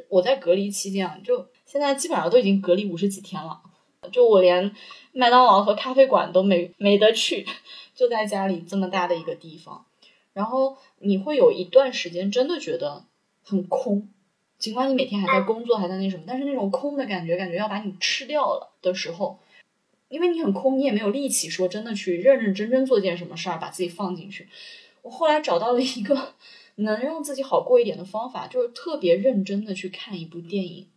[0.10, 3.62] 我在隔离期间啊，就现在基本上都已经隔离五十几天了，
[4.12, 4.76] 就我连
[5.14, 7.46] 麦当劳和咖啡馆都没没得去，
[7.94, 9.86] 就在家里这么大的一个地方，
[10.34, 13.06] 然后你会有一段时间真的觉得
[13.44, 14.10] 很空。
[14.58, 19.38] 尽管你每天还在工作，还在那什么，但是那种空的感觉，感觉要把你吃掉了的时候，
[20.08, 24.48] 因为你很空，你也没有力气说真的去认认真真做件什么事儿，把自己放进去。
[25.04, 26.34] 我后来找到了一个
[26.76, 30.88] 能让自己好过一点的方法，就是特别认真的去看一部电影，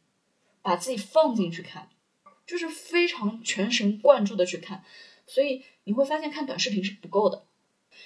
[0.62, 1.90] 把自己放进去看，
[2.46, 4.84] 就是非常全神贯注的去看。
[5.26, 7.44] 所以你会发现看短视频是不够的，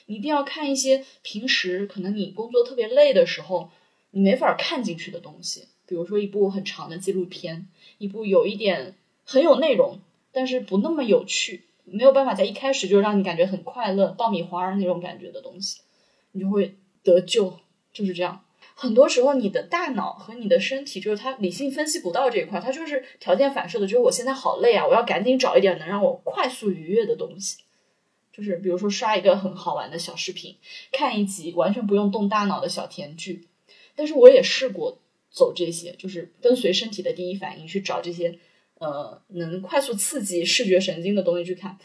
[0.06, 3.70] 你一定要看一些平时可能你工作特别累的时候。
[4.12, 8.94] 你没法看进去的东西，比如说一部很长的纪录片，一部有一点
[9.24, 9.98] 很有内容，
[10.30, 15.80] 但是不那么有趣，没有办法在一开始就让你感觉很快乐、爆米花那种感觉的东西，
[16.30, 17.58] 你就会得救。
[17.92, 18.42] 就是这样，
[18.74, 27.58] 很多时候你的大脑和你的身体，就是它理性分析不到这一块，它就是条件反射的，就是我现在好累啊，我要赶紧找一点能让我快速愉悦的东西，
[28.32, 30.56] 就是比如说刷一个很好玩的小视频，
[30.90, 33.46] 看一集完全不用动大脑的小甜剧。
[34.02, 34.98] 但是我也试过
[35.30, 38.36] 走这些，就是跟随身体的第一反应去找这些，
[38.80, 41.78] 呃，能快速刺激视觉神经的东西去看，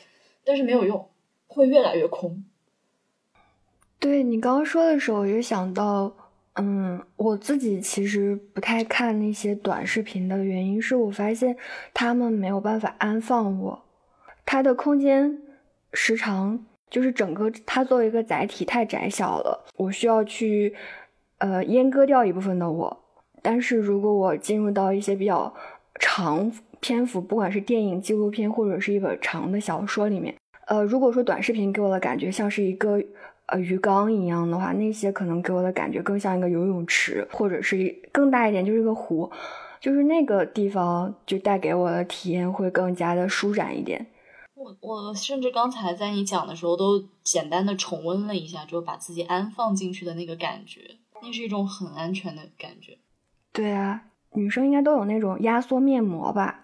[0.44, 1.08] 但是没有用，
[1.46, 2.44] 会越来越空。
[4.00, 6.12] 对你刚刚说的时候，我就想到，
[6.56, 11.56] 嗯，我自己其实不太看那些短视频的原因，是我发现
[11.94, 13.86] 他们没有办法安放我，
[14.44, 15.40] 它的空间
[15.94, 20.76] 时长就是整个它作为一个载体太窄小了，我需要去。
[21.40, 22.98] 呃，阉割掉一部分的我，
[23.42, 25.54] 但是如果我进入到一些比较
[26.00, 30.36] 长篇幅，不管是电影、纪录片，或者是一本长的小说里面，
[30.68, 33.02] 呃，如果说短视频给我的感觉像是一个
[33.48, 39.32] 呃鱼缸一样的话，那些可能给我的感觉更像一个游泳池，或者是更大一点就是个湖，
[39.80, 44.08] 就是那个地方就带给我的体验会更加的舒展一点。
[44.56, 50.82] 我我甚至刚才在你讲的时候，都简单的重温了一下，就把自己安放进去的那个感觉。
[51.22, 52.98] 那是一种很安全的感觉，
[53.52, 54.02] 对啊，
[54.34, 56.60] 女生应该都有那种压缩面膜吧，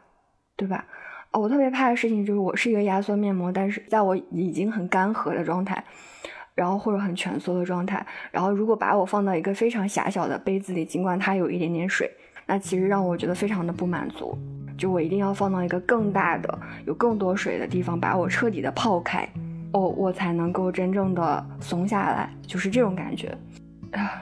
[0.56, 0.86] 对吧？
[1.32, 5.84] 哦，我特别怕的事情就是我是一个压缩面膜，但是在我已经很干涸的状态，
[6.54, 12.08] 然后或者很蜷缩的状态，然后如果把我放到一个非常狭小的杯子里，尽管它有一点点水，
[12.46, 14.38] 那其实让我觉得非常的不满足，
[14.78, 19.28] 就我一定要放到一个更大的、有更多水的地方，把我彻底的泡开，
[19.72, 23.36] 哦，我才能够真正的松下来，就是这种感觉
[23.92, 24.22] 啊。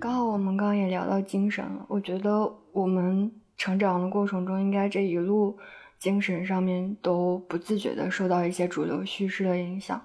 [0.00, 5.58] 刚好我们刚刚也聊到精神了，我觉得我们成长的过程中，应该这一路
[5.98, 10.00] 精神上面都不自觉的受到一些主流叙事的影响。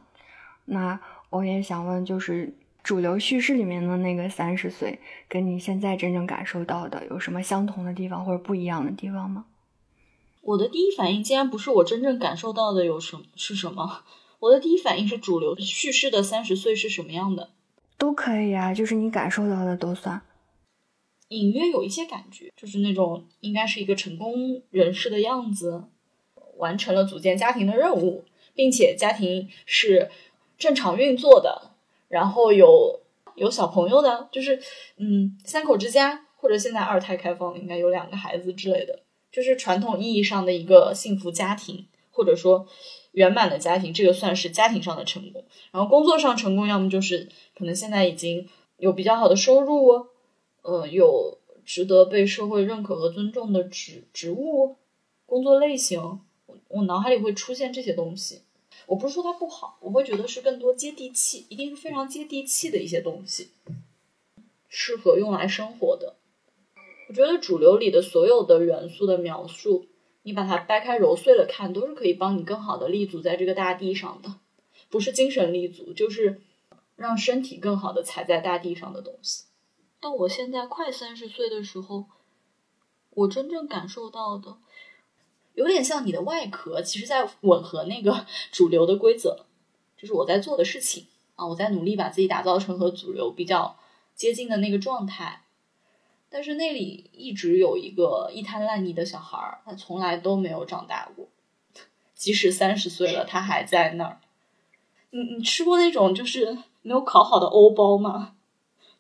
[0.66, 9.46] 那我也想问，就是主流叙事里面的那个三十岁，跟你现在真正感受到的有什么相同的地方或者不一样的地方吗？
[10.42, 14.02] 我的第一反应竟然不是我真正感受到的有什么是什么，
[14.40, 17.52] 我的第一反应是主流叙事的三十岁是什么样的。
[17.98, 20.22] 都可以啊，就是你感受到的都算。
[21.30, 25.86] 隐约有一些感觉，就是那种应该是一个成功人士的样子，
[26.58, 30.12] 完成了组建家庭的任务，并且家庭是
[30.58, 31.72] 正常运作的，
[32.10, 33.00] 然后有
[33.36, 34.62] 有小朋友的，就是
[34.98, 39.00] 嗯三口之家，或者现在二胎开放，应该有两个孩子之类的，
[39.32, 42.68] 就是传统意义上的一个幸福家庭，或者说。
[43.14, 45.44] 圆满的家庭，这个算是家庭上的成功。
[45.72, 48.48] 然后工作上成功，要么就是可能现在已经
[48.78, 50.08] 有比较好的收入，
[50.62, 54.76] 呃，有值得被社会认可和尊重的职职务、
[55.26, 56.20] 工作类型。
[56.46, 58.42] 我我脑海里会出现这些东西。
[58.88, 63.50] 我不是说它不好，我会觉得是更多接地气，一定是非常接地气的一些东西，
[64.68, 66.16] 适合用来生活的。
[67.08, 69.86] 我觉得主流里的所有的元素的描述。
[70.24, 74.36] 你把它掰开揉碎了看，都是可以帮你更好的立足在这个大地上的，
[74.90, 76.42] 不是精神立足，就是
[76.96, 79.46] 让身体更好的踩在大地上的东西。
[80.00, 82.06] 到我现在快三十岁的时候，
[83.12, 84.58] 我真正感受到的，
[85.56, 89.46] 有点像你的外壳，其实在吻合那个主流的规则，
[89.98, 93.78] 就是我在做的事情啊，我在努力把自己打造成和主流比较
[94.16, 95.43] 接近的那个状态。
[96.34, 101.28] 但是那里一直有一个一滩烂泥的小孩儿，他从来都没有长大过，
[102.16, 104.20] 即使三十岁了，他还在那儿。
[105.12, 108.34] 你你吃过那种就是没有烤好的欧包吗？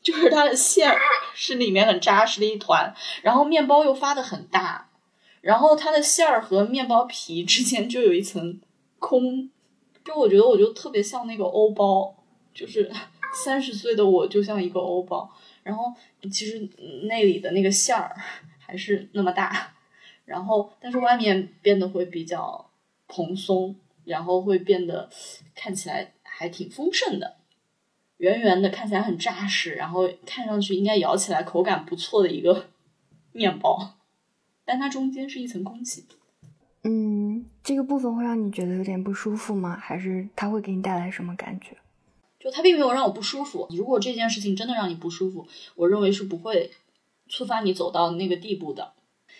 [0.03, 0.99] 就是它的馅儿
[1.33, 4.89] 是里面很扎实的一团，然后面包又发的很大，
[5.41, 8.61] 然后它的馅儿和面包皮之间就有一层
[8.99, 9.49] 空，
[10.05, 12.13] 就我觉得我就特别像那个欧包，
[12.53, 12.91] 就是
[13.33, 15.31] 三十岁的我就像一个欧包，
[15.63, 15.91] 然后
[16.31, 16.69] 其实
[17.07, 18.15] 那里的那个馅儿
[18.59, 19.73] 还是那么大，
[20.25, 22.69] 然后但是外面变得会比较
[23.07, 25.09] 蓬松，然后会变得
[25.53, 27.37] 看起来还挺丰盛的。
[28.17, 32.67] 圆圆的，看起来很扎实，然后看上去应该咬起来口感不错的一个
[33.33, 33.95] 面包，
[34.63, 36.05] 但它中间是一层空气。
[36.83, 39.77] 嗯，这个部分会让你觉得有点不舒服吗？
[39.77, 41.75] 还是它会给你带来什么感觉？
[42.43, 43.67] 就它并没有让我不舒服。
[43.69, 46.71] 如果这件事情真的让你不舒服，我认为是不会
[47.29, 48.93] 触发你走到那个地步的。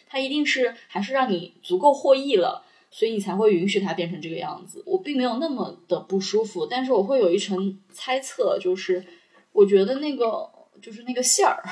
[0.08, 2.64] 它一定是还是让你足够获益了。
[2.95, 4.84] 所以你才会允许它变成这个样子。
[4.86, 9.04] 我并没有那么的不舒服，但是我会有一层猜测，就是
[9.51, 10.47] 我觉得那个
[10.80, 11.64] 就是那个馅儿，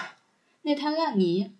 [0.63, 1.51] 那滩烂泥，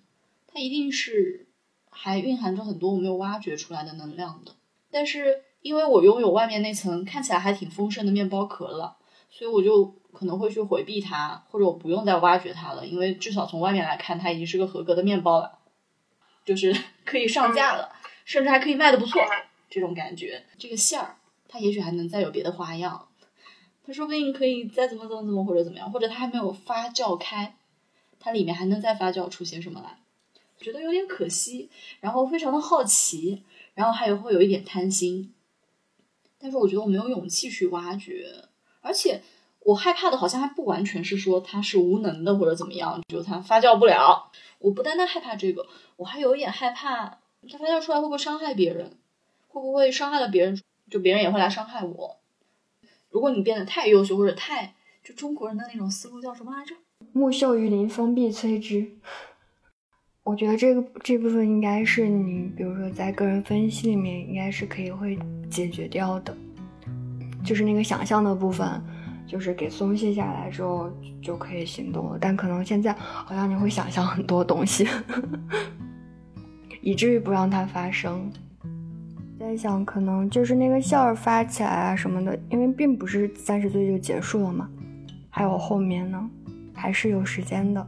[0.47, 1.45] 它一定是
[1.91, 4.53] 还蕴含着很多我没有挖掘出来的能量的。
[4.89, 8.97] 但是因为我拥有外面那层看起来还挺丰盛的面包壳了，
[9.31, 15.57] 所以我就可能会去回避它，或者我不用再挖掘它了，因为至少从外面来看，它已经是个合格的面包了，
[16.45, 16.75] 就是
[17.05, 19.21] 可以上架了，甚至还可以卖的不错。
[19.69, 21.15] 这种感觉，这个馅儿，
[21.47, 23.07] 它也许还能再有别的花样，
[23.85, 27.55] 它说不定可以再怎么怎么怎么或者怎么样，或者它还没有发酵开，
[28.19, 29.97] 它里面还能再发酵出些什么来，
[30.59, 31.69] 觉得有点可惜，
[32.01, 35.33] 然后非常的好奇，然后还有会有一点贪心，
[36.37, 38.49] 但是我觉得我没有勇气去挖掘，
[38.81, 39.21] 而且
[39.61, 45.65] 我害怕的好像还不完全是说它是无能的或者怎么样，就它发酵不了，我不单单害怕这个，
[45.95, 47.19] 我还有一点害怕
[47.49, 48.97] 它发酵出来会不会伤害别人。
[49.53, 50.57] 会不会伤害了别人？
[50.89, 52.15] 就别人也会来伤害我。
[53.09, 54.73] 如果你变得太优秀，或者太
[55.03, 56.73] 就中国人的那种思路叫什么来着？
[57.11, 58.89] 木秀于林，风必摧之。
[60.23, 65.19] 我觉得这个这部分应该是你，比如说在个人分析里面，应该是可以会
[65.49, 66.33] 解决掉的。
[67.43, 68.67] 就是那个想象的部分，
[69.25, 72.17] 就是给松懈下来之后就可以行动了。
[72.19, 74.87] 但可能现在好像你会想象很多东西，
[76.81, 78.31] 以至于不让它发生。
[79.39, 84.69] 在想，可能就是那个馅儿发起来啊什么的，因为并不是三十岁就结束了嘛，
[85.31, 86.29] 还有后面呢，
[86.75, 87.87] 还是有时间的。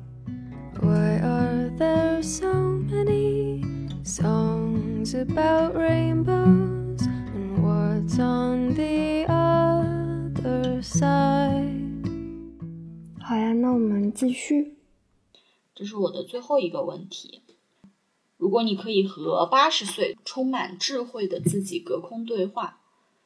[13.21, 14.75] 好呀，那我们继续。
[15.73, 17.41] 这是我的最后一个问题。
[18.35, 22.81] 如果你可以和八十岁充满智慧的自己隔空对话，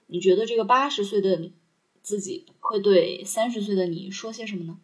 [0.05, 1.51] 你觉得这个八十岁的
[2.03, 4.77] 自己会对三十岁的你说些什么呢？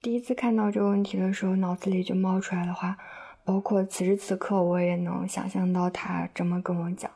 [0.00, 2.96] 第一次看到这个问题的时候，脑子里就冒出来的话，
[3.44, 7.10] 包括此时此刻我也能想象到他这么跟我讲，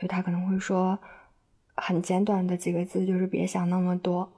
[0.00, 0.96] 就他可能会说
[1.74, 4.30] 很简短的几个字，就是别想那么多。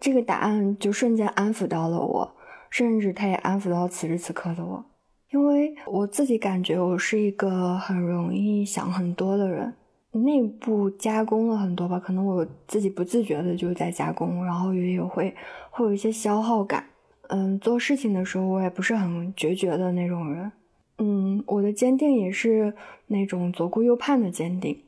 [0.00, 2.34] 这个答案就瞬间安抚到了我，
[2.70, 4.84] 甚至他也安抚到此时此刻的我。
[5.30, 9.72] 因为我自己感觉我是一个很容易想很多的人，
[10.12, 15.32] 内部加工了很多吧，可能我自己不自觉的就在加工，然后也有会
[15.70, 16.84] 会有一些消耗感。
[17.28, 20.50] 嗯，做事情的时候我也不是很决绝的那种人。
[20.98, 22.74] 嗯，我的坚定也是
[23.06, 24.82] 那种左顾右盼的坚定，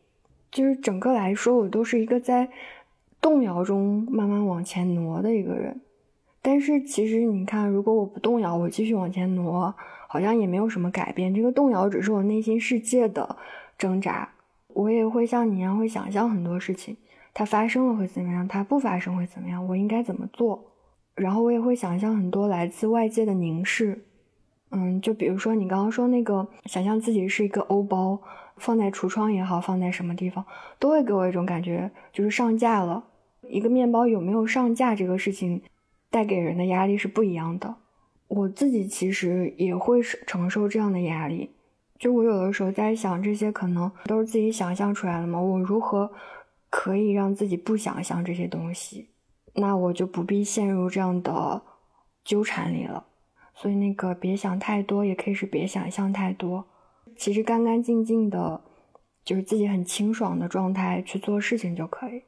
[0.51, 2.49] 就是整个来说我都是一个在
[3.23, 5.81] 动摇中慢慢往前挪的一个人。
[6.43, 9.75] 但是其实你看，如果我不动摇，我继续往前挪。
[10.09, 13.35] 好像也没有什么改变，这个动摇只是我内心世界的
[13.79, 14.29] 挣扎。
[14.75, 16.95] 我也会像你一样，会想象很多事情，
[17.33, 20.63] 它发生了会怎么样，它不发生会怎么样，我应该怎么做。
[21.15, 24.05] 然后我也会想象很多来自外界的凝视，
[24.71, 28.21] 嗯，就比如说你刚刚说那个，想象自己是一个欧包，
[28.59, 30.45] 放在橱窗也好，放在什么地方，
[30.79, 33.03] 都会给我一种感觉，就是上架了。
[33.49, 35.63] 一个面包有没有上架这个事情，
[36.11, 37.75] 带给人的压力是不一样的。
[38.29, 41.51] 我自己其实也会承受这样的压力，
[41.99, 45.39] 就我有的时候在想，这些可能都是自己想象出来的嘛。
[45.39, 46.11] 我如何
[46.71, 49.09] 可以让自己不想象这些东西？
[49.55, 51.61] 那我就不必陷入这样的
[52.25, 53.05] 纠缠里了。
[53.55, 56.65] 所以那个别想太多，也可以是别想象太多。
[57.15, 58.63] 其实干干净净的
[59.23, 62.23] 就是自己很清爽的状态去做事情就可以。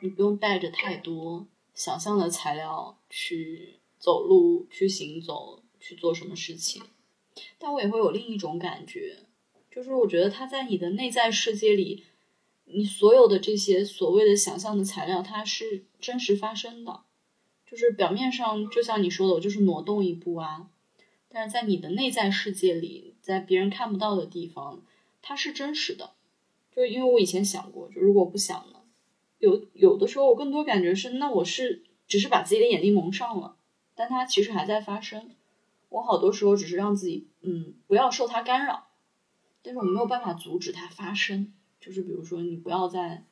[0.00, 6.82] 你不用带着太多想象的材料去走路、去行走、去做什么事情。
[7.58, 9.16] 但我也会有另一种感觉，
[9.70, 12.04] 就是我觉得它在你的内在世界里，
[12.64, 17.02] 你所有的这些所谓的想象的材料，它是真实发生的。
[17.70, 20.70] 就是表面上，就像你说的，我就是挪动一步啊，
[21.28, 24.82] 但是在你的内在世界里，在别人看不到的地方，
[25.20, 26.12] 它是真实的。
[26.74, 28.77] 就是因为我以前想过，就如果不想呢，
[29.38, 33.56] 有有的时候我更多感觉是，那我是只是把自己的眼睛蒙上了，
[33.94, 35.30] 但它其实还在发生。
[35.88, 38.88] 我好多时候只是让自己，嗯，不要受它干扰，
[39.62, 41.52] 但是我没有办法阻止它发生。
[41.80, 43.24] 就是比如说，你不要再，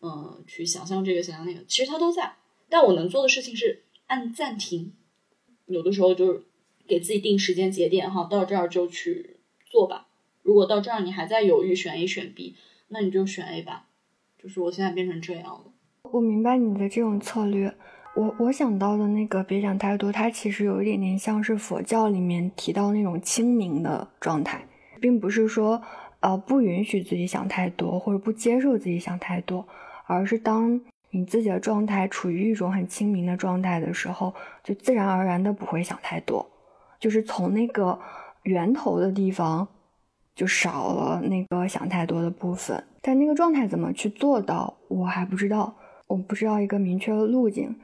[0.00, 2.34] 嗯，去想象这个，想象那个，其实它都在。
[2.68, 4.92] 但我能做的事情是按暂停，
[5.66, 6.44] 有的时候就是
[6.86, 10.08] 给自己定时间节点，哈，到这儿就去做吧。
[10.42, 12.56] 如果到这儿你还在犹豫选 A 选 B，
[12.88, 13.88] 那你就选 A 吧。
[14.42, 15.64] 就是我现在变成这样了。
[16.02, 17.74] 我明白你的这种策略。
[18.16, 24.66] 我我想到的那个别想太多，它其实有一点点像是佛教里面提到那种清明的状态，
[25.00, 25.80] 并不是说
[26.18, 29.64] 呃不允许自己想太多或者不接受自己想太多，
[30.06, 30.80] 而是当
[31.10, 34.34] 你自己的状态处于一种很清明的状态的时候，
[34.64, 36.44] 就自然而然的不会想太多，
[36.98, 37.96] 就是从那个
[38.42, 39.68] 源头的地方
[40.40, 42.82] 就少了那个想太多的部分。
[43.02, 45.76] 但那个状态怎么去做到，我还不知道，
[46.06, 47.76] 我不知道一个明确的路径。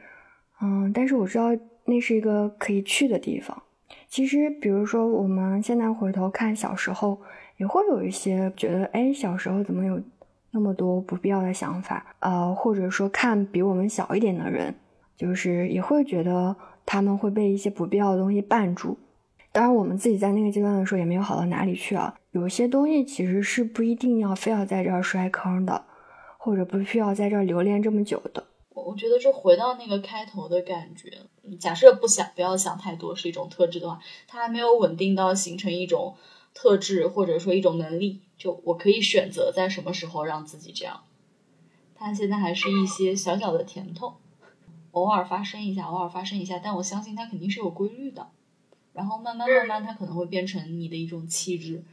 [0.62, 1.48] 嗯，但是我知道
[1.84, 3.62] 那是一个可以去的地方。
[4.08, 7.20] 其实，比如说我们现在回头看小时候，
[7.58, 10.00] 也会有一些觉得，哎，小时候怎么有
[10.52, 12.16] 那么多不必要的想法？
[12.20, 14.74] 呃，或者说看比我们小一点的人，
[15.14, 18.96] 就是也会觉得他们会被一些不必要的东西绊住。
[19.56, 22.14] 当然，我们自己在那个阶段的时候也没有好到哪里去啊。
[22.32, 25.86] 有些东西其实是不一定要非要在这儿摔坑的，
[26.36, 28.46] 或者不需要在这儿留恋这么久的。
[28.74, 31.10] 我我觉得这回到那个开头的感觉，
[31.58, 33.98] 假设不想不要想太多是一种特质的话，
[34.28, 36.16] 它还没有稳定到形成一种
[36.52, 41.04] 特质或者说一种能力，就我可以选择在什么时候让自己这样。
[41.94, 44.16] 它现在还是一些小小的甜头，
[44.90, 48.28] 偶尔发生一下，偶尔发生一下，但我相信它肯定是有规律的。
[48.96, 51.84] 然后慢慢慢慢，它可能会变成你的一种气质，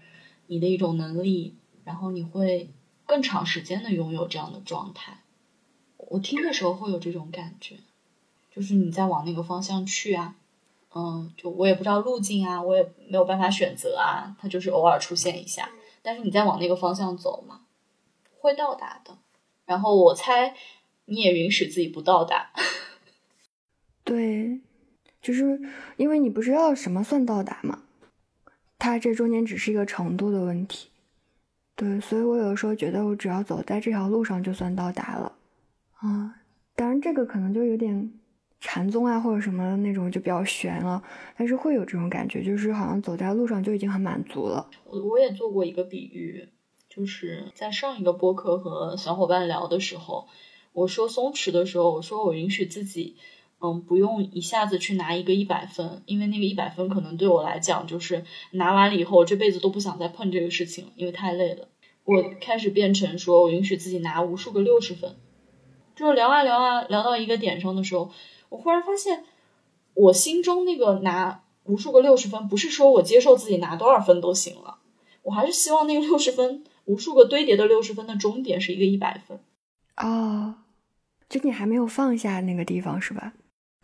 [0.47, 2.69] 你的一种能力，然后你会
[3.05, 5.17] 更长时间的拥有这样的状态。
[5.97, 7.75] 我听的时候会有这种感觉，
[8.49, 10.35] 就是你在往那个方向去啊，
[10.95, 15.69] 嗯，就我也不知道路径啊，我也没有办法选择啊，它就是偶尔出现一下，
[16.01, 17.65] 但是你在往那个方向走嘛，
[18.39, 19.17] 会到达的。
[19.65, 20.55] 然后我猜
[21.05, 22.53] 你也允许自己不到达，
[24.05, 24.61] 对，
[25.23, 25.59] 就是
[25.97, 27.79] 因为你不知道什么算到达嘛，
[28.77, 30.89] 它这中间只是一个程度的问题，
[31.75, 35.31] 对，所以我有的时候觉得我只要走在这条路上就算到达了。
[35.95, 36.35] 啊，
[36.75, 38.11] 当然这个可能就有点
[38.59, 41.01] 禅宗啊或者什么那种就比较玄了，
[41.37, 44.69] 但是会有这种感觉，就是好像走在路上就已经很满足了。
[44.83, 46.49] 我我也做过一个比喻，
[46.89, 50.27] 就是在上一个播客和小伙伴聊的时候，
[50.73, 53.15] 我说松弛的时候，我说我允许自己，
[53.65, 61.69] 嗯，不用一下子去拿一个一百分，因为那个一百分可能对我来讲就是拿完了以后，我这辈子都不想再碰这个事情，因为太累了。
[62.03, 65.15] 我开始变成说我允许自己拿无数个六十分。
[65.95, 68.11] 就是聊啊聊啊聊到一个点上的时候，
[68.49, 69.23] 我忽然发现，
[69.93, 74.79] 我心中那个拿无数个六十分，不是说我接受自己拿多少分都行了，
[75.21, 79.39] 我还是希望那个六十分，无数个堆叠的六十分的终点是一个一百分。
[79.95, 80.55] 哦，
[81.29, 83.31] 就你还没有放下那个地方是吧？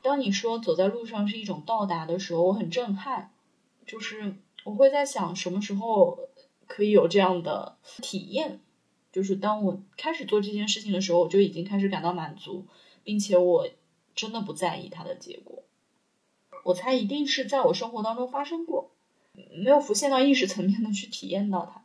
[0.02, 3.32] 当你说走在路上是一种到达的时候，我很震撼，
[3.86, 6.20] 就是我会在想什么时候
[6.68, 8.60] 可以有这样的体验。
[9.12, 12.68] 就是当我开始做这件事情的时候，我就已经开始感到满足，
[13.04, 13.68] 并且我
[14.14, 15.64] 真的不在意它的结果。
[16.64, 18.92] 我猜一定是在我生活当中发生过，
[19.64, 21.84] 没有浮现到意识层面的去体验到它。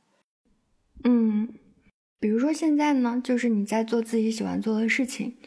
[1.04, 1.54] 嗯，
[2.20, 5.38] 比如说现在呢，就是你在做自己喜欢做的事情，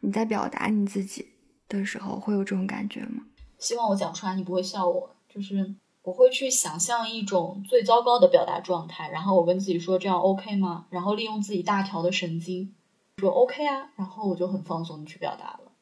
[0.00, 1.32] 你在表达你自己
[1.68, 3.24] 的时候，会有这种感觉吗？
[3.58, 5.74] 希望我讲出来你不会笑我，就是。
[6.06, 10.86] 我会去想象一种最糟糕的表达状态，然后我跟自己说这样 OK 吗？
[10.88, 12.72] 然后利用自己大条的神经
[13.16, 15.72] 说 OK 啊，然后我就很放松的去表达了。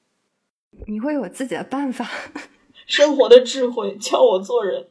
[0.87, 2.09] 你会有自己的办法
[2.89, 4.89] 生活的智慧教我做人。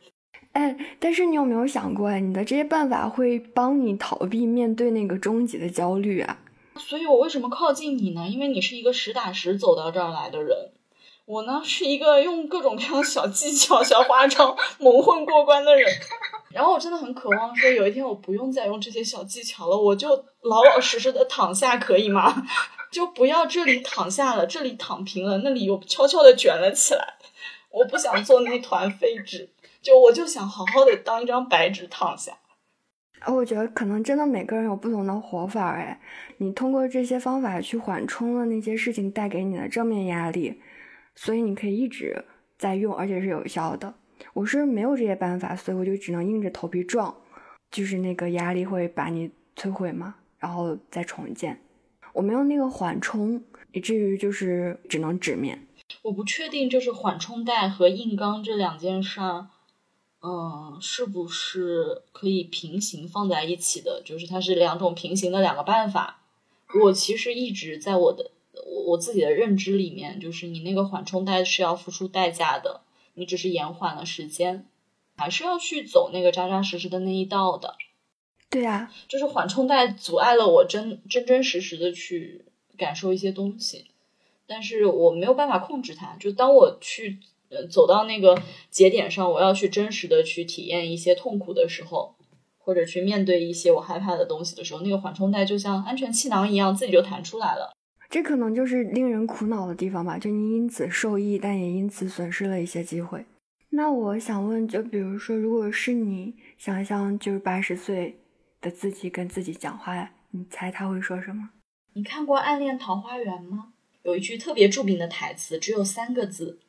[0.52, 6.38] 哎，但是你有没有想过，你的这些办法会帮你逃避面对那个终极的焦虑啊？
[6.78, 8.28] 所以我为什么靠近你呢？
[8.30, 10.74] 因为你是一个实打实走到这儿来的人。
[11.26, 15.90] 我呢是一个用各种各样小技巧、小花招蒙混过关的人，
[16.52, 20.10] 然后我真的很渴望说，有一天我不用再用这些小技巧了，我就
[20.42, 22.46] 老老实实的躺下，可以吗？
[22.92, 27.16] 就不要这里躺下了，这里躺平了，那里又悄悄的卷了起来。
[27.72, 29.50] 我不想做那团废纸，
[29.82, 32.34] 就我就想好好的当一张白纸躺下。
[33.26, 36.00] 我觉得可能真的每个人有不同的活法哎，
[36.38, 40.62] 你通过这些方法去缓冲了那些事情带给你的正面压力，
[41.16, 42.26] 所以你可以一直
[42.58, 43.94] 在用，而且是有效的。
[44.34, 47.16] 我是没有这些办法，所以我就只能硬着头皮撞，
[47.72, 51.60] 就是那个压力会把你摧毁嘛，然后再重建。
[52.14, 55.68] 我没有那个缓冲，以至于就是只能纸面。
[56.04, 59.48] 我不确定，就是缓冲带和硬刚这两件事儿。
[60.22, 64.02] 嗯，是不是可以平行放在一起的？
[64.06, 66.22] 就是它是两种平行的两个办法。
[66.86, 68.32] 我其实一直在我的
[68.66, 72.82] 我我自己的认知里面，就是你那个缓冲带是要付出代价的，
[73.14, 74.66] 你只是延缓了时间，
[75.16, 77.76] 还是要去走那个扎扎实实的那一道的。
[78.50, 82.46] 对呀，就是缓冲带阻碍了我真真真实实的去
[82.78, 83.86] 感受一些东西，
[84.46, 86.16] 但是我没有办法控制它。
[86.20, 87.68] 就当我去呃。
[87.68, 88.40] 走到那个
[88.70, 92.16] 节点上，我要去真实的去体验一些痛苦的时候，
[92.58, 97.76] 或者去面对一些我害怕的东西的时候，那个缓冲带就像安全气囊一样，自己就弹出来了。
[98.14, 103.26] 这可能就是令人苦恼的地方吧，就你因此受益，但也因此损失了一些机会。
[103.72, 108.20] 那我想问，就比如说，如果是你想象就是八十岁
[108.62, 111.50] 的自己跟自己讲话，你猜他会说什么？
[111.94, 113.74] 你看过《暗恋桃花源》吗？
[114.04, 116.60] 有一句特别著名的台词，只有三个字。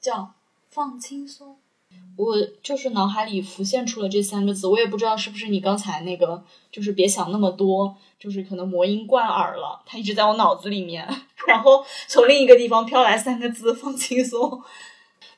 [0.00, 0.36] 叫
[0.70, 1.58] 放轻松，
[2.16, 11.06] 我就是脑海里浮现出了这三个字，我也不知道是不是你刚才那个，就是别想那么多，就是可能魔音贯耳了，它一直在我脑子里面，
[11.46, 14.62] 然后从另一个地方飘来三个字放轻松，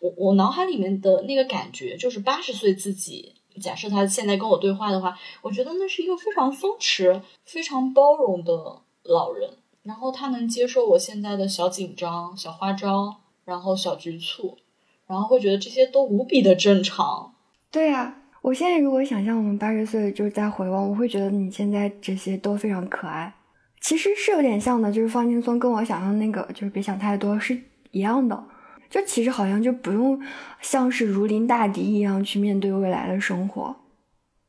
[0.00, 9.50] 我我脑海里面的那个感觉就是八十岁自己，假设他现在跟我对话的话，我觉得那是一个非常松弛、非常包容的老人，
[9.82, 13.16] 然后他能接受我现在的小紧张、小花招。
[13.46, 14.58] 然后小局促，
[15.06, 17.32] 然后会觉得这些都无比的正常。
[17.70, 23.34] 对呀，我现在如果想象我们八十岁就是在回望，我会觉得你现在这些都非常可爱。
[23.80, 28.44] 其实是有点像的，就是放轻松，跟我想象那个就是别想太多是一样的。
[28.88, 30.22] 就其实好像就不用
[30.60, 33.74] 像是如临大敌一样去面对未来的生活，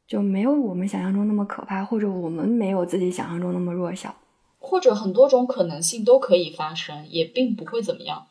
[0.07, 4.15] 就没有我们想象中那么可怕，或者我们没有自己想象中那么弱小，
[4.59, 8.27] 或者很多种可能性都可以发生，也并不会怎么样。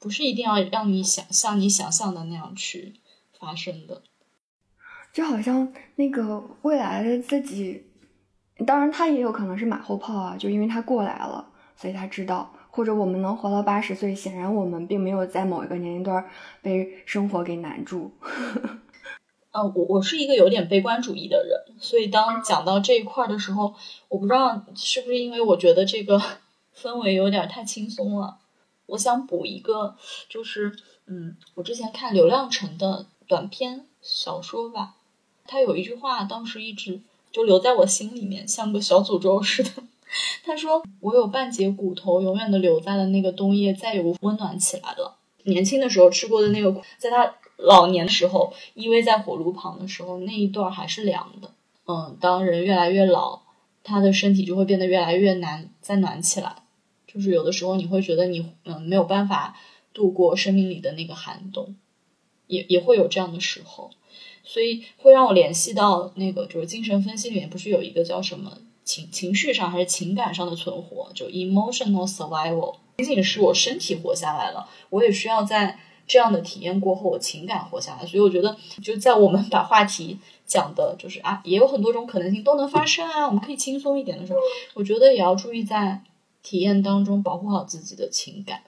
[0.00, 2.94] 不是一定要让你想像你想象的那样去
[3.38, 4.02] 发生的，
[5.16, 7.86] 就好像那个未来的自己，
[8.66, 16.22] 当然他也有可能是马后炮啊，就因为他过来了，所以他知道，或者我们能活到八十岁，显然我们并没有在某一个年龄段
[16.60, 18.12] 被生活给难住。
[19.52, 23.74] 呃，我我是一个有点悲观主义的人，所以当讲到这一块的时候，
[24.10, 26.20] 我不知道是不是因为我觉得这个
[26.76, 28.36] 氛围有点太轻松了。
[28.84, 29.96] 我想补一个，
[30.28, 34.95] 就是，嗯，我之前看刘亮程的短篇小说吧，
[35.46, 37.00] 他有一句话，当时一直
[37.32, 39.70] 就留在我心里面，像个小诅咒似的。
[40.44, 45.16] 他说：“我有半截骨头，永远的留在了那个冬夜，再也无温暖起来了。
[45.42, 51.50] 年轻的时候吃过的那个，在他老年的时候依偎在火炉旁的时候，那一段还是凉的。
[51.86, 53.40] 嗯，当人越来越老，
[53.82, 56.56] 他的身体就会变得越来越难再暖起来。”
[57.06, 59.56] 就是有的时候你会觉得你嗯没有办法
[59.94, 61.74] 度过生命里的那个寒冬，
[62.46, 63.90] 也也会有这样的时候，
[64.46, 84.38] 所以会让我联系到那个就是精神分析里面不是有一个叫什么情情绪上还是情感上的存活，就 emotional survival，仅仅是我身体活下来了，我也需要在这样的体验过后我情感活下来，所以我觉得就在我们把话题讲的就是啊也有很多种可能性都能发生啊，我们可以轻松一点的时候，
[84.74, 86.02] 我觉得也要注意在。
[86.42, 88.62] 体验当中保护好自己的情感，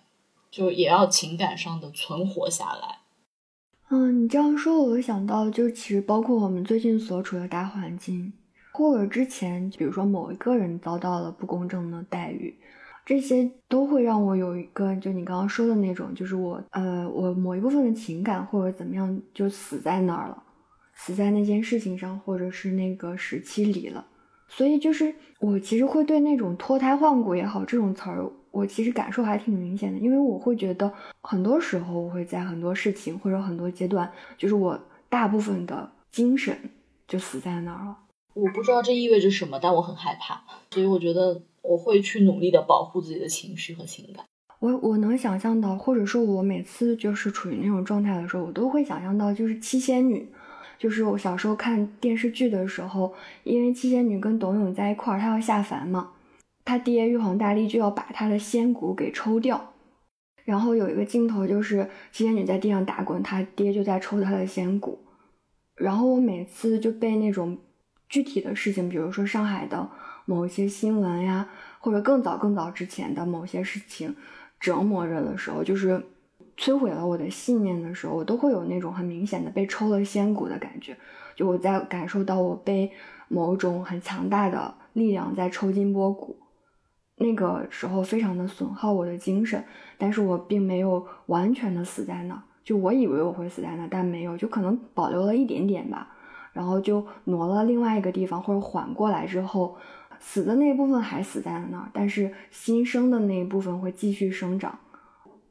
[0.51, 2.98] 就也要情感上的存活下来。
[3.91, 8.31] 嗯，你这样说，我想到就是其实包括我们最近所处的大环境，
[8.71, 12.55] 或者之前比如说某一个人遭到了不公正的待遇，
[13.07, 20.43] 这些都会让我有一个就你刚刚说的那种，就是我呃我某一部分的情感或者怎么样就死在那儿了，
[20.95, 24.07] 死在那件事情上，或者是那个时期里了。
[24.51, 30.93] 所以就是我其实会对那种脱胎换骨也好这种词儿，我其实感受还挺明显的，因为我会觉得
[31.23, 34.79] 很多时候我会在很多事情或者很多阶段，就是我
[35.09, 36.57] 大部分的精神
[37.07, 37.97] 就死在那儿了。
[38.35, 44.25] 我不知道这意味着什么，但我很害怕，所以我觉得我会去努力的保护自己的情绪和情感。
[44.61, 50.29] 我我能想象到，或者说我每次就是处于那种状态的时候，我都会想象到就是七仙女。
[50.79, 56.11] 就是我小时候看电视剧的时候，因为七仙女跟董永在一块儿，她要下凡嘛，
[56.69, 59.73] 他爹玉皇大帝就要把他的仙骨给抽掉。
[60.45, 64.99] 然后有一个镜头就是七仙女在地上打滚，他爹就在抽她的仙骨。
[65.77, 67.57] 然后我每次就被那种
[68.07, 69.89] 具体的事情，比如说上海的
[70.27, 71.49] 某一些新闻呀，
[71.81, 74.15] 或者更早更早之前的某些事情
[74.61, 76.05] 折磨着的时候，就是
[76.59, 80.95] 摧毁了我的信念的时候，我都会有那种很明显的被抽了仙骨的感觉。
[81.35, 82.91] 就我在感受到我被
[83.29, 86.37] 某种很强大的力量在抽筋剥骨，
[87.19, 89.63] 那个时候非常的损耗我的精神，
[89.97, 92.43] 但是我并没有完全的死在那儿。
[92.65, 96.09] 就我以为我会死在那儿，但没有，就可能保留了一点点吧，
[96.53, 99.77] 然后就挪了另外一个地方，或者缓过来之后，
[100.21, 104.79] 死的那部分还死在了那儿，但是新生的那一部分会继续生长，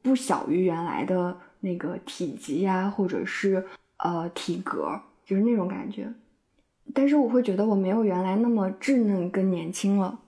[0.02, 3.66] 不小于原来的那个体积呀，或者是
[3.98, 6.08] 呃体格，就是那种感觉。
[6.94, 10.20] 但是我会觉得我没有原来那么稚嫩跟年轻了，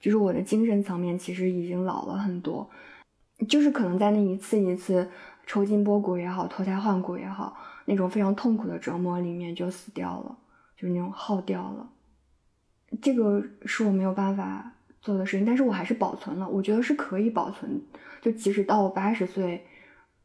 [0.00, 2.68] 就是我的精神层面其实已经老了很多，
[3.48, 5.08] 就是可能在那一次一次。
[5.50, 10.36] 抽筋剥骨也好，脱胎换骨也好，那种非常痛苦的折磨里面就死掉了，
[10.76, 11.88] 就是那种耗掉了。
[13.00, 14.70] 这个是我没有办法
[15.00, 16.46] 做的事情，但是我还是保存了。
[16.46, 17.80] 我觉得是可以保存，
[18.20, 19.64] 就即使到我八十岁，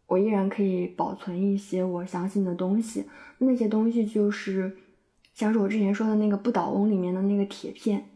[0.07, 3.07] 我依然可以保存一些我相信的东西。
[3.37, 4.75] 那些东西就是
[5.33, 8.09] 像是我之前说的那个不倒翁里面的那个铁片，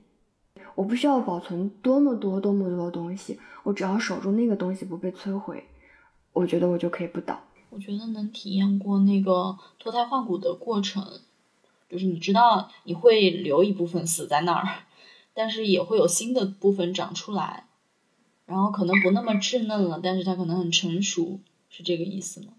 [0.78, 5.64] 我不需要保存多么多多么多的东西，我只要守住那个东西不被摧毁。
[6.34, 7.42] 我觉得我就可以不倒。
[7.72, 11.04] 我觉得能体验过那个脱胎换骨的过程，
[11.90, 14.70] 就是你知道你会留一部分死在那儿，
[15.34, 17.66] 但是也会有新的部分长出来，
[18.46, 21.40] 然后可能不那么稚嫩了，但是它可能很成熟，
[21.72, 22.54] 是这个意思吗？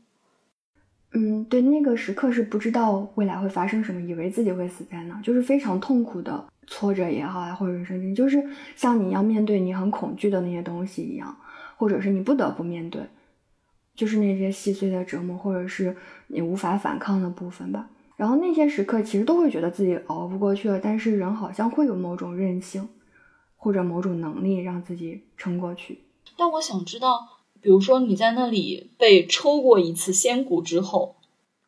[1.12, 11.37] 嗯，对，那个时刻是不知道未来会发生什么，以为自己会死在那儿，就是非常痛苦的挫折也好啊，或者人生经历，就是像你要面对你很恐惧的那些东西一样，
[11.77, 13.03] 或者是你不得不面对。
[13.95, 15.97] 就是那些细碎的折磨，或者是
[16.29, 17.91] 你无法反抗的部分吧。
[18.14, 20.79] 然后那些时刻，其实都会觉得自己熬不过去了。
[20.79, 22.89] 但是人好像会有某种韧性，
[23.57, 26.05] 或者某种能力让自己撑过去。
[26.37, 27.27] 但我想知道，
[27.61, 31.16] 比如说你在那里被抽过一次仙骨之后，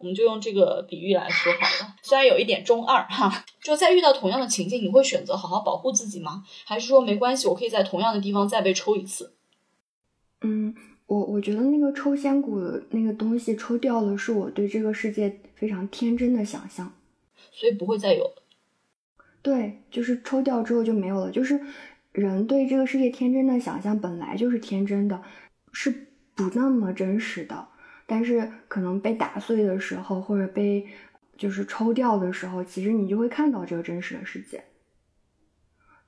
[0.00, 1.94] 我们就用这个比喻来说好了。
[2.02, 6.42] 虽然有一点中二哈，就在遇到同样的情境，你会选择好好保护自己吗？
[6.64, 9.36] 还是说没关系，我可以在同样的地方再被抽一次？
[10.40, 10.74] 嗯。
[11.06, 16.92] 我我觉得那个抽仙骨的那个东西抽掉了，是我对这个世界非常天真的想象，
[17.50, 18.30] 所以不会再有。
[19.42, 21.32] 对，就是抽掉之后就没有了。
[21.32, 21.60] 就是
[22.12, 25.20] 人对这个世界天真的想象本来就是天真的，
[25.72, 25.90] 是
[26.36, 27.66] 不那么真实的。
[28.10, 30.84] 但是可能被打碎的时候，或者被
[31.36, 34.64] 就是抽掉的时候，其实你就会看到这个真实的世界。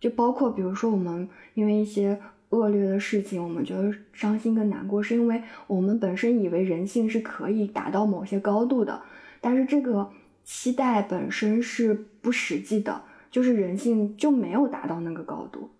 [0.00, 2.20] 就包括比如说我们因为一些。
[2.53, 9.03] 恶劣的事情，我们觉得伤心跟难过，是因为我们本身以为人性是可以达到某些高度的，
[9.40, 10.11] 但是这个
[10.44, 15.70] 期待本身是不实际的，就是人性就没有达到那个高度，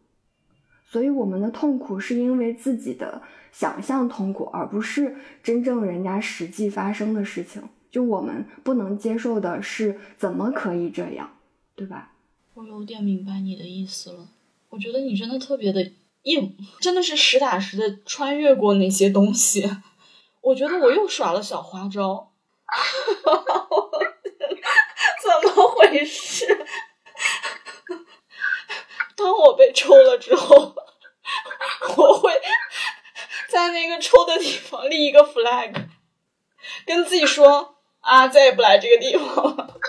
[0.93, 7.63] 所以我们的痛苦是因为自己的想象痛苦，而不是真正人家实际发生的事情。
[7.91, 11.39] 就我们不能接受的是，怎么可以这样，
[11.75, 12.13] 对吧？
[12.53, 14.29] 我有点明白你的意思了，
[14.69, 15.93] 我觉得你真的特别的。
[16.25, 19.69] 硬真的是实打实的穿越过那些东西，
[20.41, 22.31] 我觉得我又耍了小花招，
[25.25, 26.62] 怎么回事？
[29.23, 30.75] 当我被抽了之后，
[31.97, 32.33] 我会
[33.49, 35.73] 在那个抽的地方立一个 flag，
[36.85, 39.77] 跟自己说啊，再也不来这个地方了。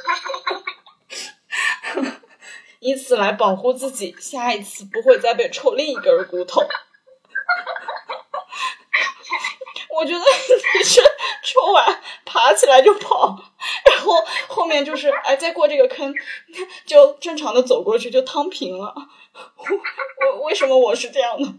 [2.79, 6.61] 以此来保护自己，下一次不会再被抽另一根骨头。
[9.89, 11.01] 我觉得你是
[11.43, 13.52] 抽完爬起来就跑，
[13.91, 14.13] 然后
[14.47, 16.13] 后面就是哎，再过这个坑
[16.85, 18.93] 就正常的走过去就躺平了。
[20.37, 21.53] 我为什么我是这样的？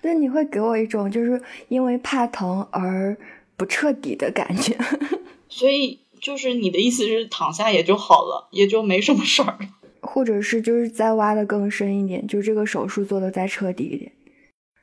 [0.00, 3.16] 对，你会给我一种就是因为怕疼而
[3.56, 4.76] 不彻底的感觉。
[5.48, 9.58] 所以就是你的意思是躺下也就好了，也就没什么事儿了。
[10.00, 14.12] 或者是就是再挖的更深一点，就这个手术做的再彻底一点，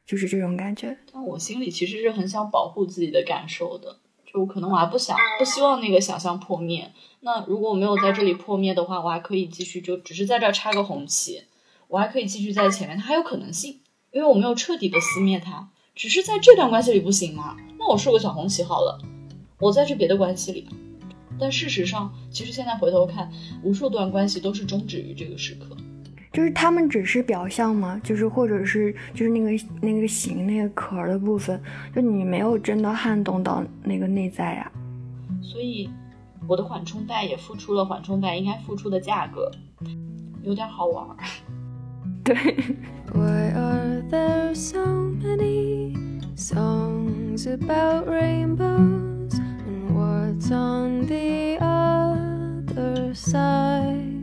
[0.05, 0.97] 就是这种感觉。
[1.11, 3.99] 但我心里其实是很想保护自己的感受的，
[4.35, 6.91] 就可能我还不想不希望那个想象破灭。
[7.21, 11.43] 那如果我没有在这里破灭的话，我还可以继续，就只是在这插个红旗，
[11.87, 13.79] 我还可以继续在前面，它还有可能性，
[14.11, 17.55] 因为我没有彻底的撕灭它，只是在这段关系里不行嘛。
[17.79, 18.99] 那我竖个小红旗好了，
[19.57, 20.67] 我在这别的关系里。
[21.39, 23.31] 但事实上，其实现在回头看，
[23.63, 25.77] 无数段关系都是终止于这个时刻。
[26.35, 27.99] 就是他们只是表象吗？
[28.03, 31.59] 就是或者是就是那个那个形那个壳的部分，
[31.95, 34.69] 就你没有真的撼动到那个内在呀。
[35.41, 35.89] 所以，
[36.45, 39.49] 我的缓冲带也付出了缓冲带应该付出的价格，
[40.43, 41.07] 有点好玩。
[42.25, 42.35] 对。
[43.13, 44.79] Why are there so
[45.23, 45.95] many
[46.35, 54.14] songs about rainbows and what's on the other side?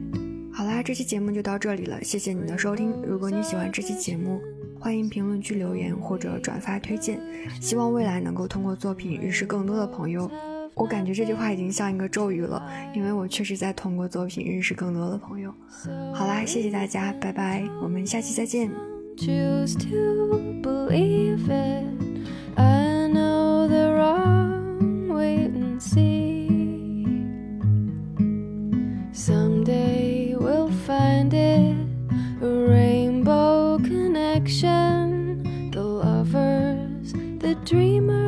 [0.72, 2.92] 好啦这期节目就到这里了谢谢你的收听。
[3.06, 4.40] 如果你喜欢这期节目
[4.80, 7.20] 欢迎评论区留言或者转发推荐。
[7.60, 10.30] 希望未来能够通过作品认识更多的朋友。
[10.72, 15.52] 我感觉这句话已经像一个咒语了因为我确实在通过作品认识更多的朋友。
[16.14, 18.70] 好啦谢谢大家拜拜我们下期再见。
[19.18, 21.84] Choose to believe it.
[22.56, 26.48] I know the wrong way to see.
[29.12, 29.91] Some day
[34.44, 38.21] the lovers, the dreamers.